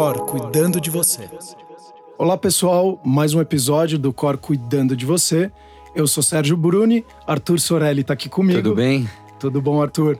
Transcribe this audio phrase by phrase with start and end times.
[0.00, 1.28] Cor cuidando de você.
[2.16, 5.52] Olá, pessoal, mais um episódio do Cor cuidando de você.
[5.94, 8.62] Eu sou Sérgio Bruni, Arthur Sorelli está aqui comigo.
[8.62, 9.06] Tudo bem?
[9.38, 10.18] Tudo bom, Arthur?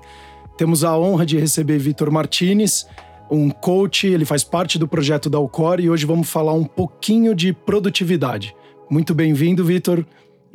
[0.59, 2.87] Temos a honra de receber Vitor Martinez,
[3.31, 7.35] um coach, ele faz parte do projeto da Alcor e hoje vamos falar um pouquinho
[7.35, 8.55] de produtividade.
[8.91, 10.05] Muito bem-vindo, Vitor.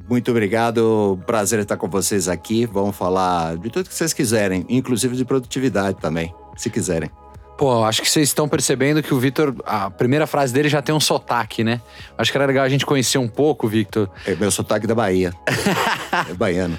[0.08, 2.68] Muito obrigado, prazer estar com vocês aqui.
[2.68, 7.10] Vamos falar de tudo que vocês quiserem, inclusive de produtividade também, se quiserem.
[7.58, 10.94] Pô, acho que vocês estão percebendo que o Vitor, a primeira frase dele já tem
[10.94, 11.80] um sotaque, né?
[12.18, 14.10] Acho que era legal a gente conhecer um pouco, Victor.
[14.26, 15.34] É meu sotaque da Bahia.
[16.30, 16.78] é baiano.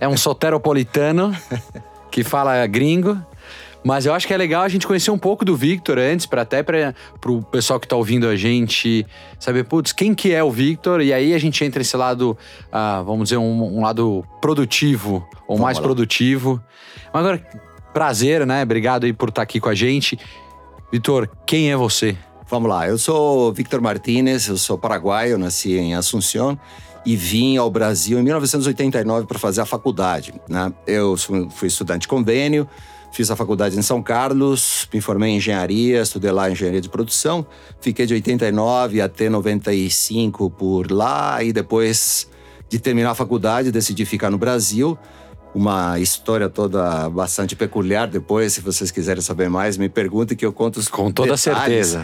[0.00, 1.36] É um soteropolitano
[2.10, 3.20] que fala gringo.
[3.84, 6.42] Mas eu acho que é legal a gente conhecer um pouco do Victor antes, para
[6.42, 6.94] até para
[7.26, 9.04] o pessoal que está ouvindo a gente
[9.40, 11.00] saber, putz, quem que é o Victor?
[11.00, 12.38] E aí a gente entra nesse lado,
[12.70, 15.82] ah, vamos dizer, um, um lado produtivo, ou vamos mais lá.
[15.82, 16.62] produtivo.
[17.12, 17.44] Mas agora,
[17.92, 18.62] prazer, né?
[18.62, 20.18] Obrigado aí por estar tá aqui com a gente.
[20.90, 22.16] Victor, quem é você?
[22.48, 26.58] Vamos lá, eu sou Victor Martinez, eu sou paraguaio, nasci em Assunção
[27.04, 30.34] e vim ao Brasil em 1989 para fazer a faculdade.
[30.48, 30.70] Né?
[30.86, 31.16] Eu
[31.50, 32.68] fui estudante de convênio,
[33.12, 37.46] Fiz a faculdade em São Carlos, me formei em engenharia, estudei lá engenharia de produção.
[37.78, 42.26] Fiquei de 89 até 95 por lá e depois
[42.70, 44.98] de terminar a faculdade decidi ficar no Brasil
[45.54, 48.08] uma história toda bastante peculiar.
[48.08, 52.02] Depois, se vocês quiserem saber mais, me perguntem que eu conto os Com toda certeza.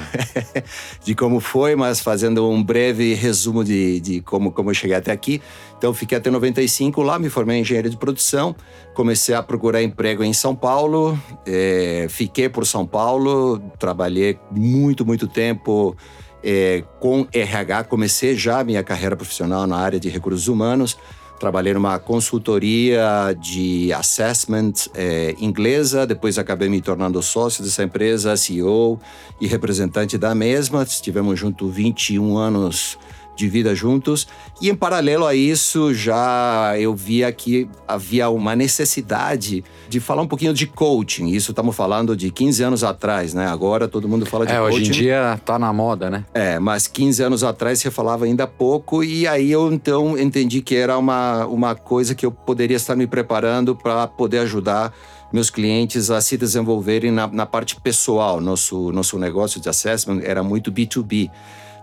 [1.02, 5.12] de como foi, mas fazendo um breve resumo de, de como, como eu cheguei até
[5.12, 5.40] aqui.
[5.78, 8.54] Então, fiquei até 95 lá, me formei em engenharia de produção,
[8.94, 15.26] comecei a procurar emprego em São Paulo, é, fiquei por São Paulo, trabalhei muito, muito
[15.26, 15.96] tempo.
[16.40, 20.96] É, com RH, comecei já a minha carreira profissional na área de recursos humanos,
[21.38, 28.98] Trabalhei numa consultoria de assessment é, inglesa, depois acabei me tornando sócio dessa empresa, CEO
[29.40, 30.82] e representante da mesma.
[30.82, 32.98] Estivemos juntos 21 anos
[33.38, 34.26] de vida juntos.
[34.60, 40.26] E em paralelo a isso, já eu via que havia uma necessidade de falar um
[40.26, 41.28] pouquinho de coaching.
[41.28, 43.46] Isso estamos falando de 15 anos atrás, né?
[43.46, 44.76] Agora todo mundo fala de é, coaching.
[44.76, 46.24] Hoje em dia tá na moda, né?
[46.34, 50.74] É, mas 15 anos atrás você falava ainda pouco e aí eu então entendi que
[50.74, 54.92] era uma, uma coisa que eu poderia estar me preparando para poder ajudar
[55.32, 58.40] meus clientes a se desenvolverem na, na parte pessoal.
[58.40, 61.30] Nosso, nosso negócio de assessment era muito B2B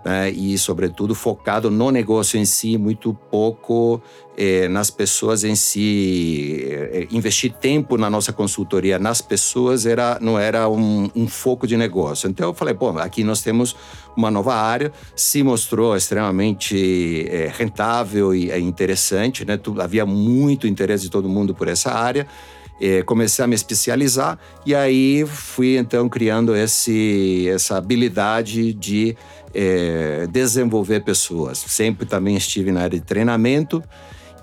[0.05, 0.29] né?
[0.29, 3.99] e, sobretudo, focado no negócio em si, muito pouco
[4.37, 6.63] eh, nas pessoas em si.
[6.69, 11.75] Eh, investir tempo na nossa consultoria nas pessoas era, não era um, um, foco de
[11.75, 12.29] negócio.
[12.29, 13.75] Então, eu falei, bom, aqui nós temos
[14.15, 19.59] uma nova área, se mostrou extremamente eh, rentável e interessante, né?
[19.79, 22.27] havia muito interesse de todo mundo por essa área.
[22.79, 29.15] É, comecei a me especializar e aí fui então criando esse, essa habilidade de
[29.55, 31.57] é, desenvolver pessoas.
[31.57, 33.81] Sempre também estive na área de treinamento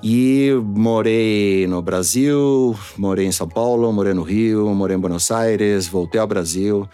[0.03, 5.87] e morei no Brasil, morei em São Paulo, morei no Rio, morei em Buenos Aires,
[5.87, 6.89] voltei ao Brasil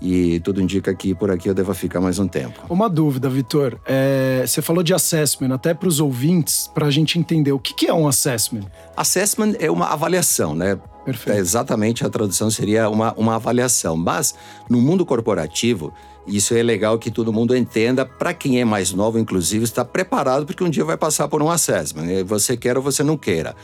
[0.00, 2.60] e tudo indica que por aqui eu devo ficar mais um tempo.
[2.68, 3.78] Uma dúvida, Vitor.
[3.86, 7.74] É, você falou de assessment, até para os ouvintes, para a gente entender o que,
[7.74, 8.64] que é um assessment.
[8.96, 10.78] Assessment é uma avaliação, né?
[11.04, 11.36] Perfeito.
[11.36, 13.96] É exatamente a tradução seria uma, uma avaliação.
[13.96, 14.34] Mas
[14.68, 15.92] no mundo corporativo,
[16.26, 18.06] isso é legal que todo mundo entenda.
[18.06, 21.50] Para quem é mais novo, inclusive, está preparado porque um dia vai passar por um
[21.50, 22.04] assessment.
[22.04, 22.24] Né?
[22.24, 23.54] Você quer ou você não queira.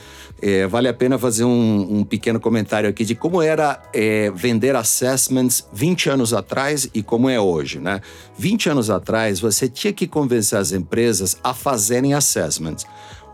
[0.43, 4.77] É, vale a pena fazer um, um, pequeno comentário aqui de como era é, vender
[4.77, 7.79] assessments 20 anos atrás e como é hoje.
[7.79, 8.03] Né?
[8.37, 12.85] 20 anos atrás, você tinha que convencer as empresas a fazerem assessments.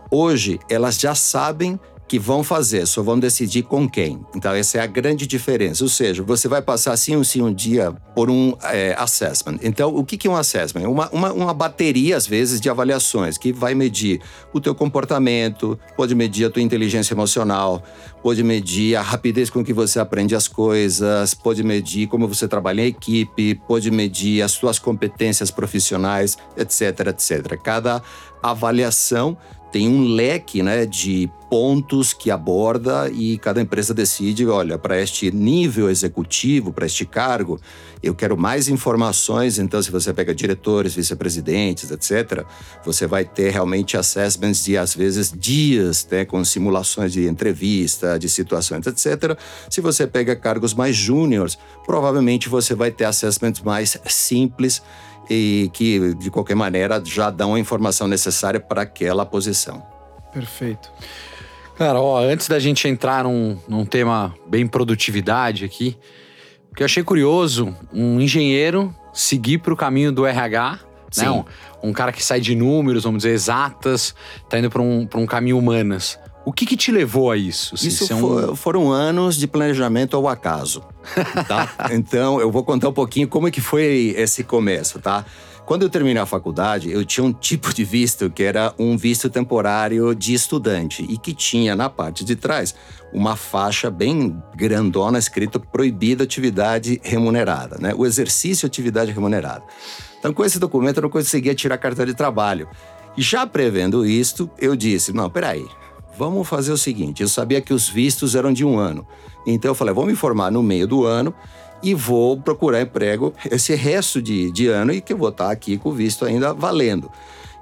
[0.09, 4.25] Hoje, elas já sabem que vão fazer, só vão decidir com quem.
[4.35, 5.83] Então, essa é a grande diferença.
[5.83, 9.59] Ou seja, você vai passar sim ou sim um dia por um é, assessment.
[9.61, 10.87] Então, o que é um assessment?
[10.87, 14.21] Uma, uma, uma, bateria, às vezes, de avaliações que vai medir
[14.53, 17.83] o teu comportamento, pode medir a tua inteligência emocional,
[18.23, 22.81] pode medir a rapidez com que você aprende as coisas, pode medir como você trabalha
[22.81, 27.57] em equipe, pode medir as suas competências profissionais, etc, etc.
[27.61, 28.01] Cada
[28.41, 29.37] avaliação
[29.71, 35.31] tem um leque né, de pontos que aborda e cada empresa decide, olha, para este
[35.31, 37.59] nível executivo, para este cargo,
[38.03, 39.57] eu quero mais informações.
[39.57, 42.43] Então, se você pega diretores, vice-presidentes, etc.,
[42.83, 48.29] você vai ter realmente assessments de, às vezes, dias, né, com simulações de entrevista, de
[48.29, 49.37] situações, etc.
[49.69, 54.81] Se você pega cargos mais júniores, provavelmente você vai ter assessments mais simples
[55.29, 59.83] e que, de qualquer maneira, já dão a informação necessária para aquela posição.
[60.33, 60.91] Perfeito.
[61.77, 65.97] Cara, ó, antes da gente entrar num, num tema bem produtividade aqui,
[66.69, 70.79] Porque eu achei curioso um engenheiro seguir para o caminho do RH,
[71.17, 71.29] né?
[71.29, 71.43] Um,
[71.81, 74.13] um, cara que sai de números, vamos dizer, exatas,
[74.49, 76.19] tá indo para um, um caminho humanas.
[76.47, 77.75] O que, que te levou a isso?
[77.75, 80.81] Assim, isso for, foram anos de planejamento ao acaso,
[81.45, 81.69] tá?
[81.91, 85.25] então, eu vou contar um pouquinho como é que foi esse começo, tá?
[85.65, 89.29] Quando eu terminei a faculdade, eu tinha um tipo de visto que era um visto
[89.29, 92.73] temporário de estudante e que tinha na parte de trás
[93.11, 97.93] uma faixa bem grandona escrito proibida atividade remunerada, né?
[97.93, 99.65] O exercício de atividade remunerada.
[100.17, 102.69] Então, com esse documento, eu não conseguia tirar carta de trabalho.
[103.17, 105.65] E já prevendo isto, eu disse: não, peraí,
[106.17, 107.21] vamos fazer o seguinte.
[107.21, 109.05] Eu sabia que os vistos eram de um ano.
[109.45, 111.33] Então, eu falei: vou me formar no meio do ano
[111.81, 115.77] e vou procurar emprego esse resto de, de ano e que eu vou estar aqui
[115.77, 117.11] com o visto ainda valendo.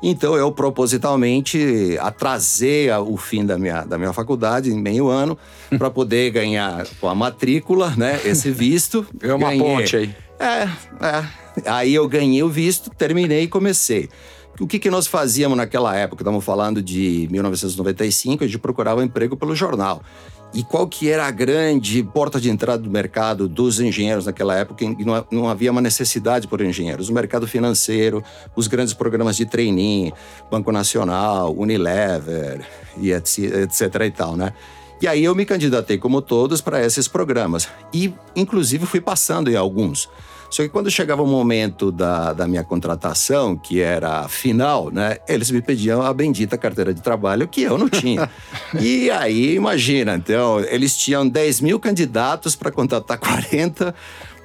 [0.01, 5.37] Então eu propositalmente atrasei o fim da minha, da minha faculdade em meio ano
[5.77, 9.05] para poder ganhar com a matrícula, né, esse visto.
[9.21, 9.59] É uma ganhei.
[9.59, 10.15] ponte aí.
[10.39, 10.69] É,
[11.03, 11.25] é.
[11.65, 14.09] Aí eu ganhei o visto, terminei e comecei.
[14.59, 16.21] O que, que nós fazíamos naquela época?
[16.21, 20.01] Estamos falando de 1995, a gente procurava emprego pelo jornal.
[20.53, 24.85] E qual que era a grande porta de entrada do mercado dos engenheiros naquela época?
[24.97, 27.09] Não, não havia uma necessidade por engenheiros.
[27.09, 28.23] O mercado financeiro,
[28.55, 30.13] os grandes programas de trainee,
[30.49, 32.65] Banco Nacional, Unilever
[32.97, 34.53] e etc, etc e tal, né?
[35.01, 39.57] E aí eu me candidatei como todos para esses programas e inclusive fui passando em
[39.57, 40.07] alguns.
[40.55, 45.17] Só que quando chegava o momento da, da minha contratação, que era final, né?
[45.27, 48.29] Eles me pediam a bendita carteira de trabalho que eu não tinha.
[48.79, 53.93] e aí, imagina, então, eles tinham 10 mil candidatos para contratar 40.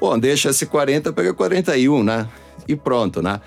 [0.00, 2.28] Bom, deixa esse 40, pega 41, né?
[2.66, 3.40] E pronto, né?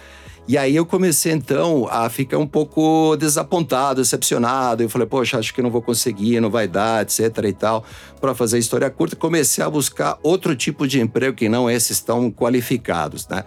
[0.45, 4.83] E aí eu comecei então a ficar um pouco desapontado, decepcionado.
[4.83, 7.85] Eu falei, poxa, acho que não vou conseguir, não vai dar, etc e tal,
[8.19, 9.15] para fazer história curta.
[9.15, 13.45] Comecei a buscar outro tipo de emprego que não esses tão qualificados, né?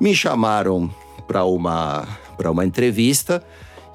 [0.00, 0.90] Me chamaram
[1.26, 2.06] para uma
[2.38, 3.42] para uma entrevista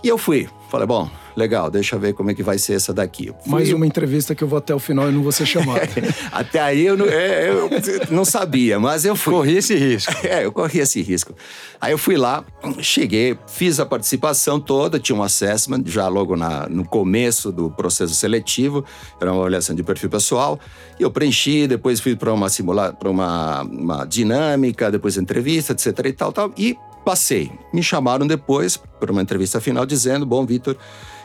[0.03, 0.50] e eu fui.
[0.69, 3.31] Falei, bom, legal, deixa eu ver como é que vai ser essa daqui.
[3.44, 3.51] Fui...
[3.51, 5.81] Mais uma entrevista que eu vou até o final e não vou ser chamado.
[6.31, 7.69] até aí eu não, é, eu
[8.09, 9.33] não sabia, mas eu fui.
[9.33, 10.11] Corri esse risco.
[10.23, 11.35] É, eu corri esse risco.
[11.79, 12.44] Aí eu fui lá,
[12.79, 18.15] cheguei, fiz a participação toda, tinha um assessment já logo na, no começo do processo
[18.15, 18.83] seletivo,
[19.21, 20.59] era uma avaliação de perfil pessoal,
[21.00, 26.00] e eu preenchi, depois fui para uma simula para uma, uma dinâmica, depois entrevista, etc
[26.05, 27.51] e tal, tal, e passei.
[27.71, 30.77] Me chamaram depois para uma entrevista final dizendo: Bom, Vitor,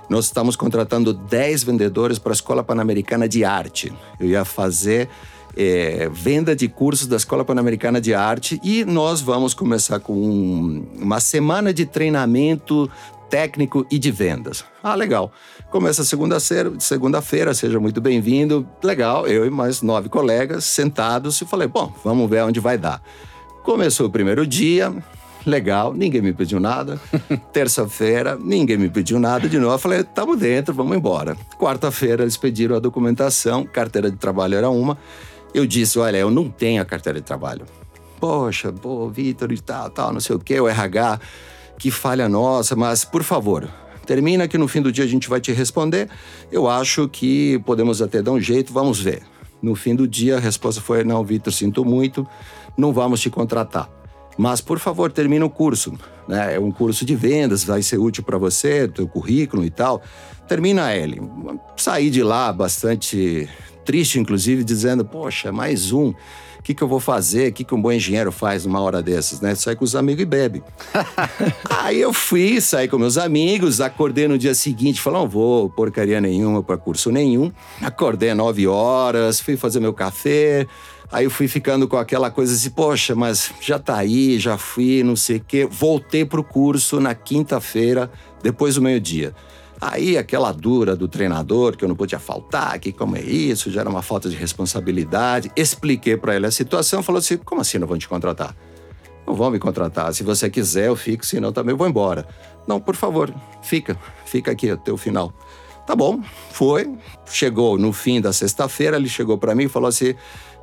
[0.08, 3.92] nós estamos contratando 10 vendedores para a Escola Pan-Americana de Arte.
[4.18, 5.08] Eu ia fazer
[5.56, 10.86] é, venda de cursos da Escola Pan-Americana de Arte e nós vamos começar com um,
[10.98, 12.90] uma semana de treinamento
[13.28, 14.64] técnico e de vendas.
[14.82, 15.30] Ah, legal.
[15.70, 18.66] Começa segunda-feira, segunda-feira, seja muito bem-vindo.
[18.82, 23.02] Legal, eu e mais nove colegas sentados e falei, bom, vamos ver onde vai dar.
[23.62, 24.94] Começou o primeiro dia,
[25.48, 27.00] legal, ninguém me pediu nada.
[27.52, 29.74] Terça-feira, ninguém me pediu nada de novo.
[29.74, 31.36] Eu falei, estamos dentro, vamos embora.
[31.58, 34.98] Quarta-feira, eles pediram a documentação, carteira de trabalho era uma.
[35.52, 37.64] Eu disse, olha, eu não tenho a carteira de trabalho.
[38.20, 41.20] Poxa, pô, Vitor e tal, tal, não sei o quê, o RH,
[41.78, 43.68] que falha nossa, mas por favor,
[44.04, 46.08] termina que no fim do dia a gente vai te responder.
[46.50, 49.22] Eu acho que podemos até dar um jeito, vamos ver.
[49.62, 52.26] No fim do dia, a resposta foi: não, Vitor, sinto muito,
[52.76, 53.97] não vamos te contratar.
[54.38, 55.98] Mas, por favor, termine o curso.
[56.28, 56.54] Né?
[56.54, 60.00] É um curso de vendas, vai ser útil para você, teu currículo e tal.
[60.46, 61.20] Termina ele.
[61.76, 63.48] Saí de lá bastante
[63.84, 66.14] triste, inclusive, dizendo: Poxa, mais um.
[66.68, 67.48] O que, que eu vou fazer?
[67.48, 69.54] O que, que um bom engenheiro faz numa hora dessas, né?
[69.54, 70.62] Sai com os amigos e bebe.
[71.70, 76.20] Aí eu fui, saí com meus amigos, acordei no dia seguinte, falei, não vou porcaria
[76.20, 77.50] nenhuma para curso nenhum.
[77.80, 80.66] Acordei nove horas, fui fazer meu café,
[81.10, 85.02] Aí eu fui ficando com aquela coisa assim, poxa, mas já tá aí, já fui,
[85.02, 85.66] não sei o quê.
[85.70, 88.10] Voltei pro curso na quinta-feira,
[88.42, 89.34] depois do meio-dia.
[89.80, 93.80] Aí aquela dura do treinador, que eu não podia faltar, que como é isso, já
[93.80, 95.52] era uma falta de responsabilidade.
[95.54, 98.56] Expliquei para ele a situação, falou assim: como assim não vão te contratar?
[99.26, 100.12] Não vão me contratar.
[100.14, 102.26] Se você quiser, eu fico, senão também vou embora.
[102.66, 103.32] Não, por favor,
[103.62, 105.32] fica, fica aqui até o final.
[105.86, 106.20] Tá bom,
[106.50, 106.92] foi.
[107.26, 110.14] Chegou no fim da sexta-feira, ele chegou para mim e falou assim: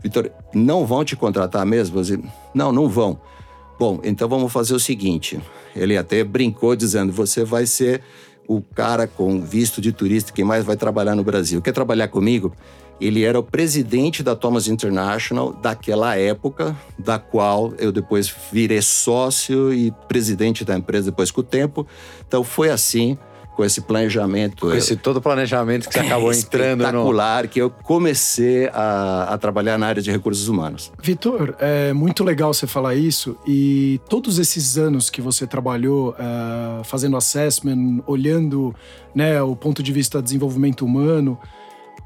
[0.03, 1.99] Vitor, não vão te contratar mesmo?
[2.01, 3.19] Eu não, não vão.
[3.79, 5.39] Bom, então vamos fazer o seguinte.
[5.75, 8.01] Ele até brincou dizendo: você vai ser
[8.47, 11.61] o cara com visto de turista que mais vai trabalhar no Brasil.
[11.61, 12.53] Quer trabalhar comigo?
[12.99, 19.73] Ele era o presidente da Thomas International daquela época, da qual eu depois virei sócio
[19.73, 21.85] e presidente da empresa depois com o tempo.
[22.25, 23.17] Então foi assim
[23.55, 24.67] com esse planejamento.
[24.67, 26.85] Com esse todo planejamento que você acabou entrando no...
[26.85, 30.91] Espetacular, que eu comecei a, a, trabalhar na área de recursos humanos.
[31.01, 36.83] Vitor, é muito legal você falar isso e todos esses anos que você trabalhou uh,
[36.83, 38.75] fazendo assessment, olhando
[39.13, 41.39] né, o ponto de vista de desenvolvimento humano,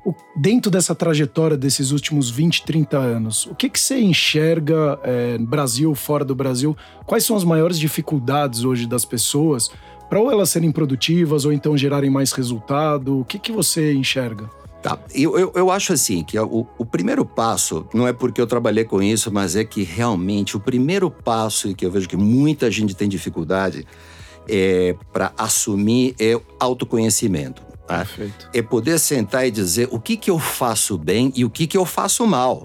[0.05, 5.37] o, dentro dessa trajetória desses últimos 20, 30 anos, o que, que você enxerga é,
[5.37, 6.75] no Brasil, fora do Brasil?
[7.05, 9.71] Quais são as maiores dificuldades hoje das pessoas
[10.09, 13.19] para ou elas serem produtivas ou então gerarem mais resultado?
[13.19, 14.49] O que, que você enxerga?
[14.81, 18.47] Tá, eu, eu, eu acho assim que o, o primeiro passo, não é porque eu
[18.47, 22.15] trabalhei com isso, mas é que realmente o primeiro passo, e que eu vejo que
[22.15, 23.85] muita gente tem dificuldade,
[24.47, 27.61] é, para assumir é autoconhecimento.
[27.85, 28.07] Tá?
[28.53, 31.77] É poder sentar e dizer o que, que eu faço bem e o que, que
[31.77, 32.63] eu faço mal.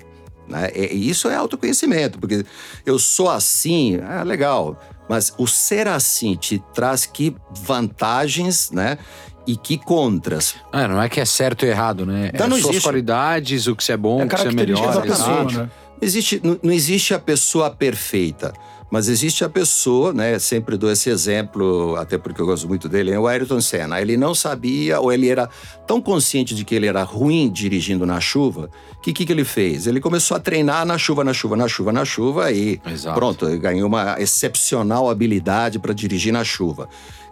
[0.49, 0.71] Né?
[0.75, 2.45] E isso é autoconhecimento, porque
[2.87, 8.99] eu sou assim, é legal, mas o ser assim te traz que vantagens, né?
[9.47, 10.55] E que contras.
[10.73, 12.31] Ah, não é que é certo ou errado, né?
[12.33, 12.85] Então, é não suas existe.
[12.85, 15.03] qualidades, o que você é bom, é o que você é melhor.
[15.03, 15.71] Pessoa, né?
[16.01, 18.53] existe, não, não existe a pessoa perfeita.
[18.95, 20.39] Mas existe a pessoa, né?
[20.39, 24.01] Sempre dou esse exemplo, até porque eu gosto muito dele, é o Ayrton Senna.
[24.01, 25.51] Ele não sabia, ou ele era
[25.85, 28.71] tão consciente de que ele era ruim dirigindo na chuva,
[29.03, 29.89] que o que, que ele fez?
[29.89, 33.19] Ele começou a treinar na chuva, na chuva, na chuva, na chuva, e Exato.
[33.19, 36.89] pronto, ganhou uma excepcional habilidade para dirigir na chuva.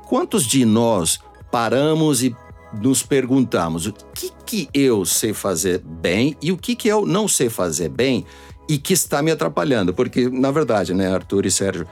[0.08, 2.34] Quantos de nós paramos e
[2.72, 7.28] nos perguntamos o que, que eu sei fazer bem e o que, que eu não
[7.28, 8.26] sei fazer bem
[8.72, 9.92] e que está me atrapalhando.
[9.92, 11.86] Porque, na verdade, né, Arthur e Sérgio,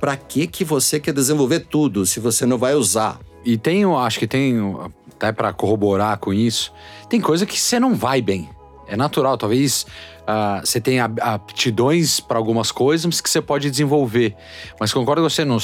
[0.00, 3.20] para que que você quer desenvolver tudo se você não vai usar?
[3.44, 4.58] E tem, acho que tem,
[5.12, 6.72] até para corroborar com isso,
[7.08, 8.50] tem coisa que você não vai bem.
[8.88, 9.86] É natural, talvez
[10.22, 14.34] uh, você tenha aptidões para algumas coisas mas que você pode desenvolver.
[14.80, 15.58] Mas concordo com você, não,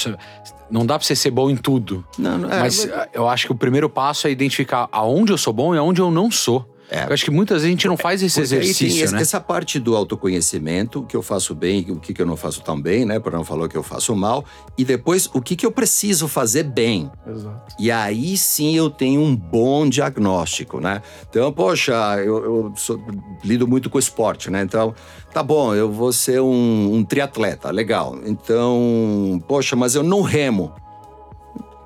[0.71, 2.07] não dá para você ser bom em tudo.
[2.17, 3.09] Não, não é, mas mas...
[3.13, 6.13] eu acho que o primeiro passo é identificar aonde eu sou bom e aonde eu
[6.13, 6.65] não sou.
[6.91, 7.05] É.
[7.05, 9.23] Eu acho que muitas vezes a gente não faz esse Porque exercício, tem né?
[9.23, 12.81] Essa parte do autoconhecimento, o que eu faço bem, o que eu não faço tão
[12.81, 13.21] bem, né?
[13.21, 14.45] Para não falar que eu faço mal.
[14.77, 17.09] E depois, o que, que eu preciso fazer bem.
[17.25, 17.77] Exato.
[17.79, 21.01] E aí sim eu tenho um bom diagnóstico, né?
[21.29, 23.01] Então, poxa, eu, eu sou,
[23.45, 24.63] lido muito com esporte, né?
[24.63, 24.93] Então,
[25.33, 28.19] tá bom, eu vou ser um, um triatleta, legal.
[28.27, 30.75] Então, poxa, mas eu não remo.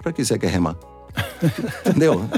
[0.03, 0.77] Para que você quer remar?
[1.87, 2.29] Entendeu?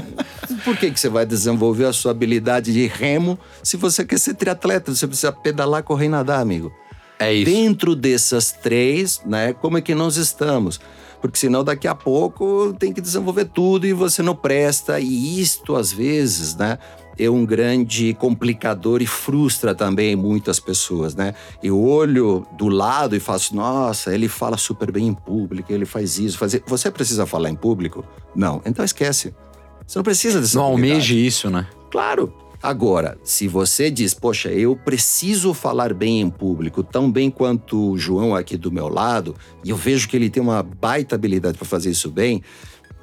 [0.63, 4.35] Por que, que você vai desenvolver a sua habilidade de remo se você quer ser
[4.35, 4.93] triatleta?
[4.93, 6.71] Você precisa pedalar, correr e nadar, amigo.
[7.19, 7.49] É isso.
[7.49, 9.53] Dentro dessas três, né?
[9.53, 10.79] Como é que nós estamos?
[11.19, 14.99] Porque senão daqui a pouco tem que desenvolver tudo e você não presta.
[14.99, 16.77] E isto, às vezes, né?
[17.17, 21.33] É um grande complicador e frustra também muitas pessoas, né?
[21.61, 26.17] Eu olho do lado e faço, nossa, ele fala super bem em público, ele faz
[26.17, 26.59] isso, faz...
[26.67, 28.05] Você precisa falar em público?
[28.35, 29.33] Não, então esquece.
[29.85, 31.67] Você não precisa dessa Não almeje isso, né?
[31.89, 32.33] Claro.
[32.61, 37.97] Agora, se você diz, poxa, eu preciso falar bem em público, tão bem quanto o
[37.97, 41.67] João aqui do meu lado, e eu vejo que ele tem uma baita habilidade para
[41.67, 42.41] fazer isso bem,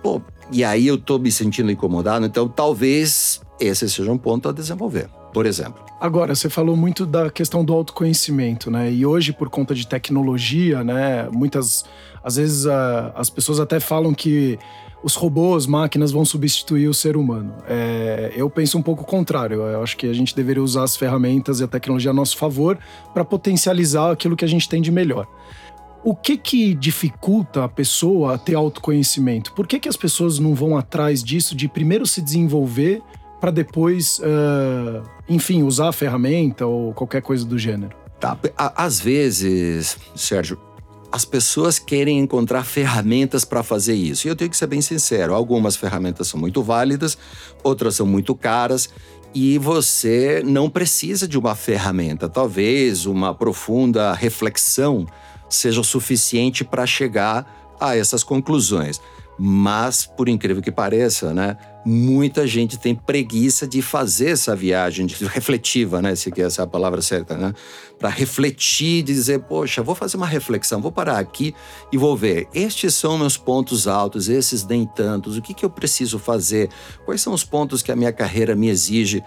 [0.02, 4.53] pô, e aí eu tô me sentindo incomodado, então talvez esse seja um ponto a
[4.53, 5.85] desenvolver, por exemplo.
[6.01, 8.93] Agora, você falou muito da questão do autoconhecimento, né?
[8.93, 11.29] E hoje, por conta de tecnologia, né?
[11.33, 11.85] Muitas,
[12.23, 14.59] às vezes, a, as pessoas até falam que
[15.05, 17.55] os robôs, máquinas vão substituir o ser humano.
[17.69, 19.61] É, eu penso um pouco o contrário.
[19.61, 22.79] Eu acho que a gente deveria usar as ferramentas e a tecnologia a nosso favor
[23.13, 25.27] para potencializar aquilo que a gente tem de melhor.
[26.03, 29.53] O que que dificulta a pessoa a ter autoconhecimento?
[29.53, 33.03] Por que, que as pessoas não vão atrás disso, de primeiro se desenvolver
[33.45, 37.95] para depois, uh, enfim, usar a ferramenta ou qualquer coisa do gênero?
[38.19, 38.39] Tá.
[38.57, 40.59] Às vezes, Sérgio,
[41.13, 44.27] as pessoas querem encontrar ferramentas para fazer isso.
[44.27, 47.19] E eu tenho que ser bem sincero: algumas ferramentas são muito válidas,
[47.63, 48.89] outras são muito caras.
[49.35, 52.31] E você não precisa de uma ferramenta.
[52.31, 55.07] Talvez uma profunda reflexão
[55.51, 59.03] seja o suficiente para chegar a essas conclusões.
[59.38, 65.14] Mas, por incrível que pareça, né, muita gente tem preguiça de fazer essa viagem de
[65.26, 67.53] refletiva, né, se essa é a palavra certa, né,
[67.99, 71.55] para refletir, dizer, poxa, vou fazer uma reflexão, vou parar aqui
[71.93, 72.49] e vou ver.
[72.55, 75.37] Estes são meus pontos altos, esses nem tantos.
[75.37, 76.69] O que, que eu preciso fazer?
[77.05, 79.23] Quais são os pontos que a minha carreira me exige?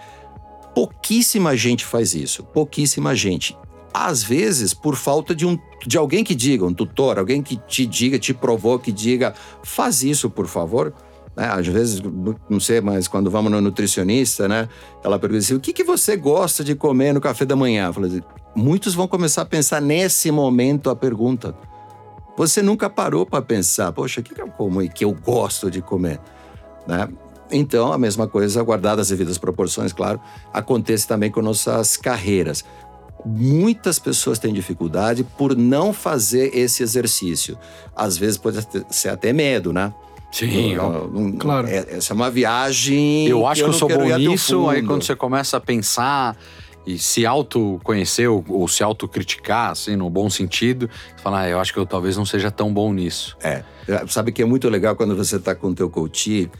[0.74, 3.56] Pouquíssima gente faz isso, pouquíssima gente
[3.92, 7.86] às vezes por falta de, um, de alguém que diga, um tutor, alguém que te
[7.86, 10.92] diga, te provoque, diga, faz isso, por favor.
[11.36, 11.48] Né?
[11.50, 12.02] Às vezes,
[12.48, 14.68] não sei, mas quando vamos no nutricionista, né?
[15.04, 17.90] Ela pergunta assim: o que, que você gosta de comer no café da manhã?
[17.90, 18.22] Assim,
[18.54, 21.54] muitos vão começar a pensar nesse momento a pergunta.
[22.36, 25.70] Você nunca parou para pensar, poxa, o que, que eu como e que eu gosto
[25.70, 26.20] de comer?
[26.88, 27.06] né?
[27.50, 30.20] Então, a mesma coisa, guardadas as devidas proporções, claro,
[30.52, 32.64] acontece também com nossas carreiras.
[33.24, 37.58] Muitas pessoas têm dificuldade por não fazer esse exercício.
[37.94, 38.58] Às vezes pode
[38.90, 39.92] ser até medo, né?
[40.30, 41.66] Sim, não, não, claro.
[41.66, 43.26] É, essa é uma viagem.
[43.26, 46.36] Eu acho que eu, eu sou bom nisso, aí quando você começa a pensar
[46.86, 51.60] e se autoconhecer ou, ou se autocriticar, assim, no bom sentido, você fala, ah, eu
[51.60, 53.36] acho que eu talvez não seja tão bom nisso.
[53.42, 53.62] É.
[54.06, 56.50] Sabe que é muito legal quando você está com o teu coach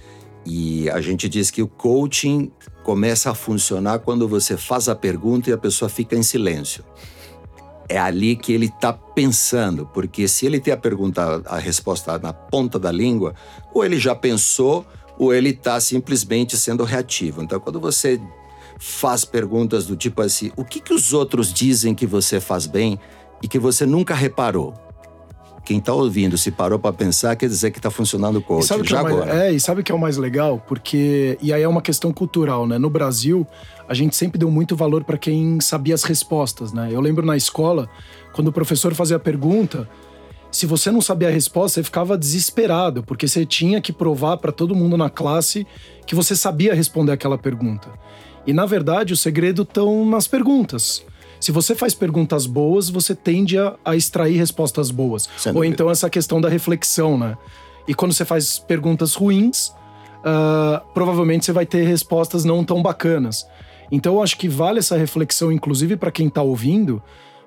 [0.51, 2.51] e a gente diz que o coaching
[2.83, 6.83] começa a funcionar quando você faz a pergunta e a pessoa fica em silêncio.
[7.87, 12.33] É ali que ele está pensando, porque se ele tem a pergunta, a resposta na
[12.33, 13.35] ponta da língua,
[13.75, 14.87] ou ele já pensou,
[15.19, 17.43] ou ele está simplesmente sendo reativo.
[17.43, 18.19] Então, quando você
[18.79, 22.99] faz perguntas do tipo assim: o que, que os outros dizem que você faz bem
[23.43, 24.73] e que você nunca reparou?
[25.69, 28.69] Quem está ouvindo, se parou para pensar, quer dizer que está funcionando o coaching.
[28.69, 29.45] sabe já é mais, agora.
[29.45, 30.65] É, e sabe o que é o mais legal?
[30.67, 31.37] Porque.
[31.43, 32.79] E aí é uma questão cultural, né?
[32.79, 33.47] No Brasil,
[33.87, 36.89] a gente sempre deu muito valor para quem sabia as respostas, né?
[36.91, 37.87] Eu lembro na escola,
[38.33, 39.87] quando o professor fazia a pergunta,
[40.51, 44.51] se você não sabia a resposta, você ficava desesperado, porque você tinha que provar para
[44.51, 45.67] todo mundo na classe
[46.07, 47.91] que você sabia responder aquela pergunta.
[48.47, 51.05] E na verdade, o segredo estão nas perguntas.
[51.41, 55.29] Se você faz perguntas boas, você tende a, a extrair respostas boas.
[55.37, 55.75] Sem Ou dúvida.
[55.75, 57.37] então essa questão da reflexão, né?
[57.87, 59.73] E quando você faz perguntas ruins,
[60.25, 63.47] ah, provavelmente você vai ter respostas não tão bacanas.
[63.91, 67.03] Então eu acho que vale essa reflexão, inclusive para quem está ouvindo,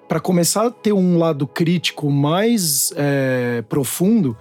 [0.08, 4.36] para começar a ter um lado crítico mais é, profundo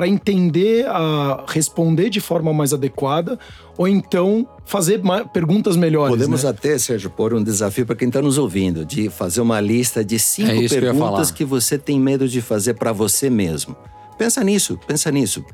[0.00, 3.38] para entender, a responder de forma mais adequada,
[3.76, 6.16] ou então fazer perguntas melhores.
[6.16, 6.48] Podemos né?
[6.48, 10.18] até, Sérgio, pôr um desafio para quem está nos ouvindo, de fazer uma lista de
[10.18, 11.32] cinco É que eu ia perguntas falar.
[11.36, 13.76] que você tem medo de fazer para você mesmo.
[14.16, 15.44] Pensa nisso, pensa nisso.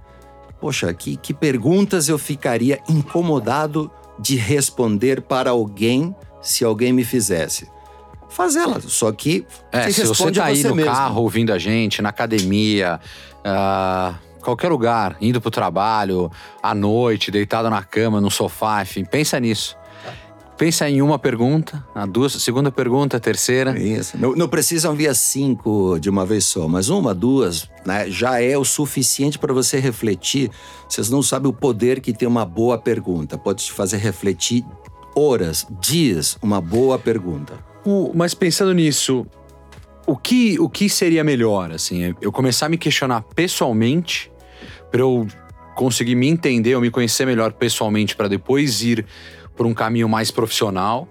[0.60, 7.66] Poxa, que, que perguntas eu ficaria incomodado de responder para alguém se alguém me fizesse?
[8.28, 10.92] Faz ela, só que É, se você responde tá a aí você no mesmo.
[10.92, 13.00] carro ouvindo a gente, na academia,
[13.44, 14.14] ah,
[14.46, 16.30] qualquer lugar, indo pro trabalho,
[16.62, 19.76] à noite, deitado na cama, no sofá, enfim, pensa nisso.
[20.56, 23.78] Pensa em uma pergunta, a duas, segunda pergunta, a terceira.
[23.78, 24.16] Isso.
[24.16, 28.40] Não, não precisam vir as cinco de uma vez só, mas uma, duas, né, já
[28.40, 30.50] é o suficiente para você refletir.
[30.88, 33.36] Vocês não sabem o poder que tem uma boa pergunta.
[33.36, 34.64] Pode te fazer refletir
[35.14, 37.52] horas, dias, uma boa pergunta.
[37.84, 39.26] O- mas pensando nisso,
[40.06, 42.14] o que, o que seria melhor, assim?
[42.18, 44.32] Eu começar a me questionar pessoalmente,
[44.90, 45.26] para eu
[45.74, 49.04] conseguir me entender ou me conhecer melhor pessoalmente, para depois ir
[49.56, 51.08] por um caminho mais profissional?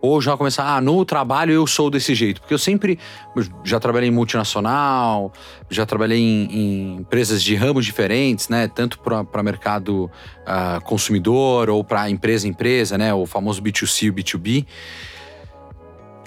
[0.00, 2.40] Ou já começar, ah, no trabalho eu sou desse jeito.
[2.40, 2.98] Porque eu sempre
[3.34, 5.32] eu já trabalhei em multinacional,
[5.68, 8.68] já trabalhei em, em empresas de ramos diferentes, né?
[8.68, 10.08] Tanto para mercado
[10.46, 13.12] ah, consumidor ou para empresa a empresa, né?
[13.12, 14.66] O famoso B2C e o B2B.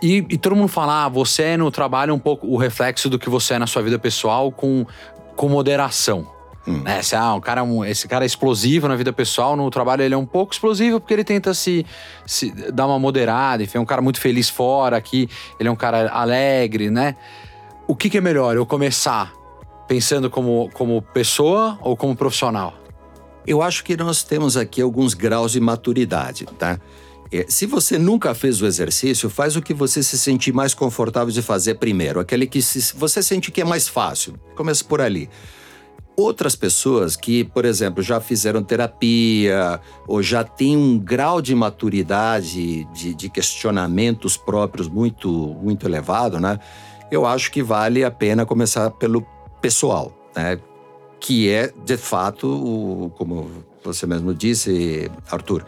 [0.01, 3.19] E, e todo mundo fala, ah, você é no trabalho um pouco o reflexo do
[3.19, 4.86] que você é na sua vida pessoal com,
[5.36, 6.27] com moderação.
[6.67, 6.82] Hum.
[6.84, 7.02] Né?
[7.02, 10.13] Você, ah, um cara, um- esse cara é explosivo na vida pessoal, no trabalho ele
[10.13, 11.86] é um pouco explosivo porque ele tenta se,
[12.26, 15.28] se dar uma moderada, enfim, é um cara muito feliz fora aqui,
[15.60, 17.15] ele é um cara alegre, né?
[17.88, 18.56] O que, que é melhor?
[18.56, 19.34] Eu começar
[19.88, 22.76] pensando como, como pessoa ou como profissional?
[23.45, 26.80] Eu acho que nós temos aqui alguns graus de maturidade, tá?
[27.32, 31.34] É, Se você nunca fez o exercício, faz o que você se sentir mais confortável
[31.34, 34.36] de fazer primeiro, aquele que se- você sente que é mais fácil.
[34.56, 35.28] Começa por ali.
[36.21, 42.86] Outras pessoas que, por exemplo, já fizeram terapia ou já têm um grau de maturidade,
[42.93, 46.60] de, de questionamentos próprios muito, muito elevado, né?
[47.10, 49.25] Eu acho que vale a pena começar pelo
[49.60, 50.60] pessoal, né?
[51.19, 53.49] Que é, de fato, o, como
[53.84, 55.65] você mesmo disse, Arthur,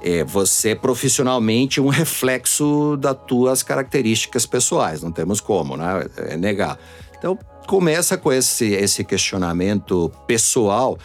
[0.00, 6.06] é você profissionalmente um reflexo das tuas características pessoais, não temos como, né?
[6.18, 6.78] É negar.
[7.18, 7.36] Então,
[7.68, 10.98] começa com esse, esse questionamento pessoal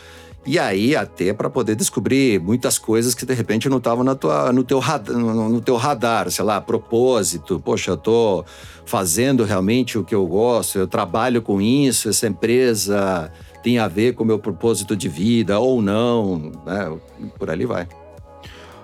[0.45, 4.79] e aí até para poder descobrir muitas coisas que de repente não estavam no, teu
[4.79, 7.59] radar, no teu radar, sei lá, propósito.
[7.59, 8.45] Poxa, eu tô
[8.85, 13.29] fazendo realmente o que eu gosto, eu trabalho com isso, essa empresa
[13.61, 16.97] tem a ver com o meu propósito de vida ou não, né?
[17.37, 17.89] Por ali vai.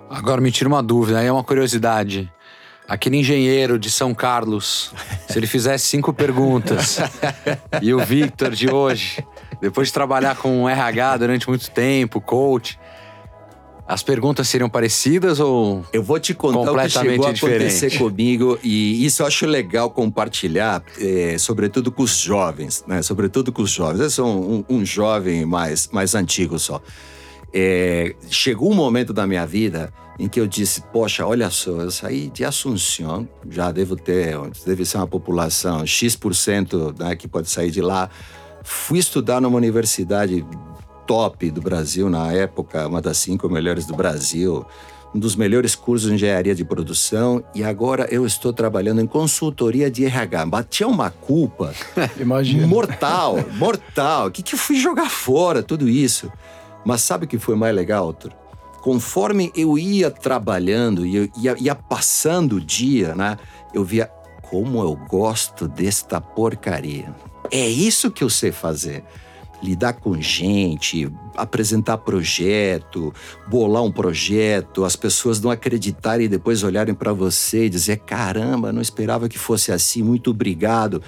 [0.10, 2.30] Agora me tira uma dúvida, aí é uma curiosidade.
[2.90, 4.92] Aquele engenheiro de São Carlos,
[5.30, 6.98] se ele fizesse cinco perguntas
[7.82, 9.24] e o Victor de hoje,
[9.62, 12.80] depois de trabalhar com RH durante muito tempo, coach,
[13.88, 17.90] as perguntas seriam parecidas ou Eu vou te contar o que Completamente chegou a acontecer
[17.90, 17.98] diferente.
[17.98, 23.02] comigo e isso eu acho legal compartilhar, eh, sobretudo com os jovens, né?
[23.02, 24.00] Sobretudo com os jovens.
[24.00, 26.82] Eu sou um, um jovem mais, mais antigo só.
[27.54, 31.90] É, chegou um momento da minha vida em que eu disse, poxa, olha só, eu
[31.90, 37.72] saí de Assunção, já devo ter, deve ser uma população X% né, que pode sair
[37.72, 38.10] de lá.
[38.62, 40.46] Fui estudar numa universidade
[41.08, 44.66] top do Brasil na época, uma das cinco melhores do Brasil,
[45.16, 49.90] um dos melhores cursos de engenharia de produção e agora eu estou trabalhando em consultoria
[49.90, 50.46] de RH.
[50.46, 51.74] Batia uma culpa
[52.20, 52.68] Imagina.
[52.68, 54.28] mortal, mortal.
[54.28, 56.32] O que, que eu fui jogar fora tudo isso?
[56.86, 58.34] Mas sabe o que foi mais legal, Arthur?
[58.82, 63.38] conforme eu ia trabalhando e ia, ia passando o dia, né?
[63.74, 64.10] Eu via
[64.42, 67.14] como eu gosto desta porcaria.
[67.52, 69.04] É isso que eu sei fazer.
[69.62, 73.14] Lidar com gente, apresentar projeto,
[73.48, 78.72] bolar um projeto, as pessoas não acreditarem e depois olharem para você e dizer: caramba,
[78.72, 81.02] não esperava que fosse assim, muito obrigado.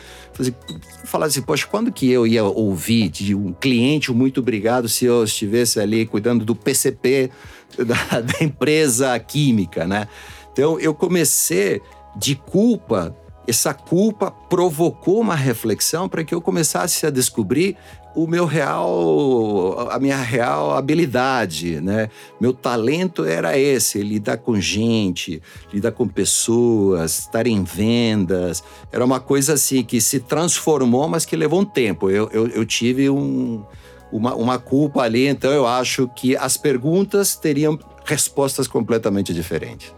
[1.06, 5.24] Falar assim, poxa, quando que eu ia ouvir de um cliente muito obrigado se eu
[5.24, 7.32] estivesse ali cuidando do PCP
[7.78, 10.08] da, da empresa química, né?
[10.52, 11.82] Então eu comecei
[12.18, 13.16] de culpa
[13.48, 17.76] essa culpa provocou uma reflexão para que eu começasse a descobrir
[18.16, 22.10] o meu real, a minha real habilidade, né?
[22.40, 25.42] Meu talento era esse, lidar com gente,
[25.74, 28.64] lidar com pessoas, estar em vendas.
[28.92, 32.10] Era uma coisa assim que se transformou, mas que levou um tempo.
[32.10, 33.64] Eu, eu, eu tive um,
[34.12, 39.94] uma, uma culpa ali, então eu acho que as perguntas teriam respostas completamente diferentes.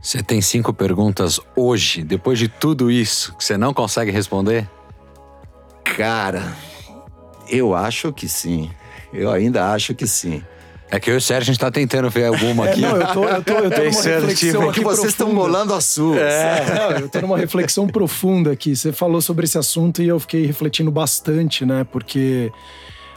[0.00, 4.68] Você tem cinco perguntas hoje, depois de tudo isso, que você não consegue responder?
[5.96, 6.56] Cara,
[7.48, 8.70] eu acho que sim.
[9.12, 10.42] Eu ainda acho que sim.
[10.90, 12.84] É que eu e o Sérgio, a gente tá tentando ver alguma aqui.
[12.84, 15.72] É, não, eu tô, eu tô, eu tô numa reflexão tipo, que vocês estão molando
[15.72, 16.20] as suas.
[16.20, 18.76] É, não, eu tô numa reflexão profunda aqui.
[18.76, 21.86] Você falou sobre esse assunto e eu fiquei refletindo bastante, né?
[21.90, 22.52] Porque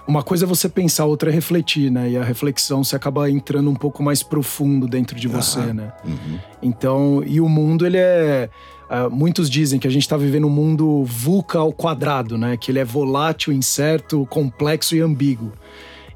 [0.08, 2.12] uma coisa é você pensar, outra é refletir, né?
[2.12, 5.92] E a reflexão você acaba entrando um pouco mais profundo dentro de você, né?
[6.06, 6.40] Uhum.
[6.62, 8.50] Então, e o mundo, ele é.
[8.90, 12.56] Uh, muitos dizem que a gente está vivendo um mundo VUCA ao quadrado, né?
[12.58, 15.52] Que ele é volátil, incerto, complexo e ambíguo.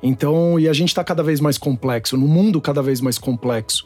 [0.01, 3.85] Então, e a gente está cada vez mais complexo, no mundo cada vez mais complexo.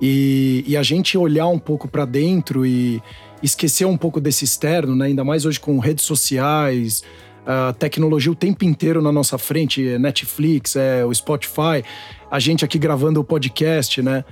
[0.00, 3.00] E, e a gente olhar um pouco para dentro e
[3.42, 5.06] esquecer um pouco desse externo, né?
[5.06, 7.04] Ainda mais hoje com redes sociais,
[7.46, 11.84] a tecnologia o tempo inteiro na nossa frente, é Netflix, é o Spotify,
[12.30, 14.24] a gente aqui gravando o podcast, né?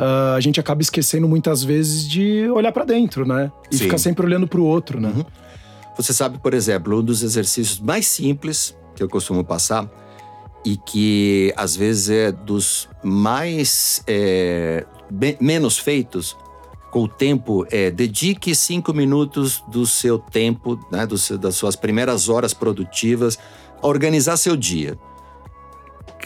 [0.00, 3.52] Uh, a gente acaba esquecendo muitas vezes de olhar para dentro, né?
[3.70, 3.84] E Sim.
[3.84, 5.12] ficar sempre olhando para o outro, né?
[5.14, 5.24] Uhum.
[5.94, 9.90] Você sabe, por exemplo, um dos exercícios mais simples que eu costumo passar
[10.64, 14.86] e que às vezes é dos mais é,
[15.38, 16.34] menos feitos
[16.90, 21.76] com o tempo é dedique cinco minutos do seu tempo, né, do seu, das suas
[21.76, 23.38] primeiras horas produtivas
[23.82, 24.98] a organizar seu dia.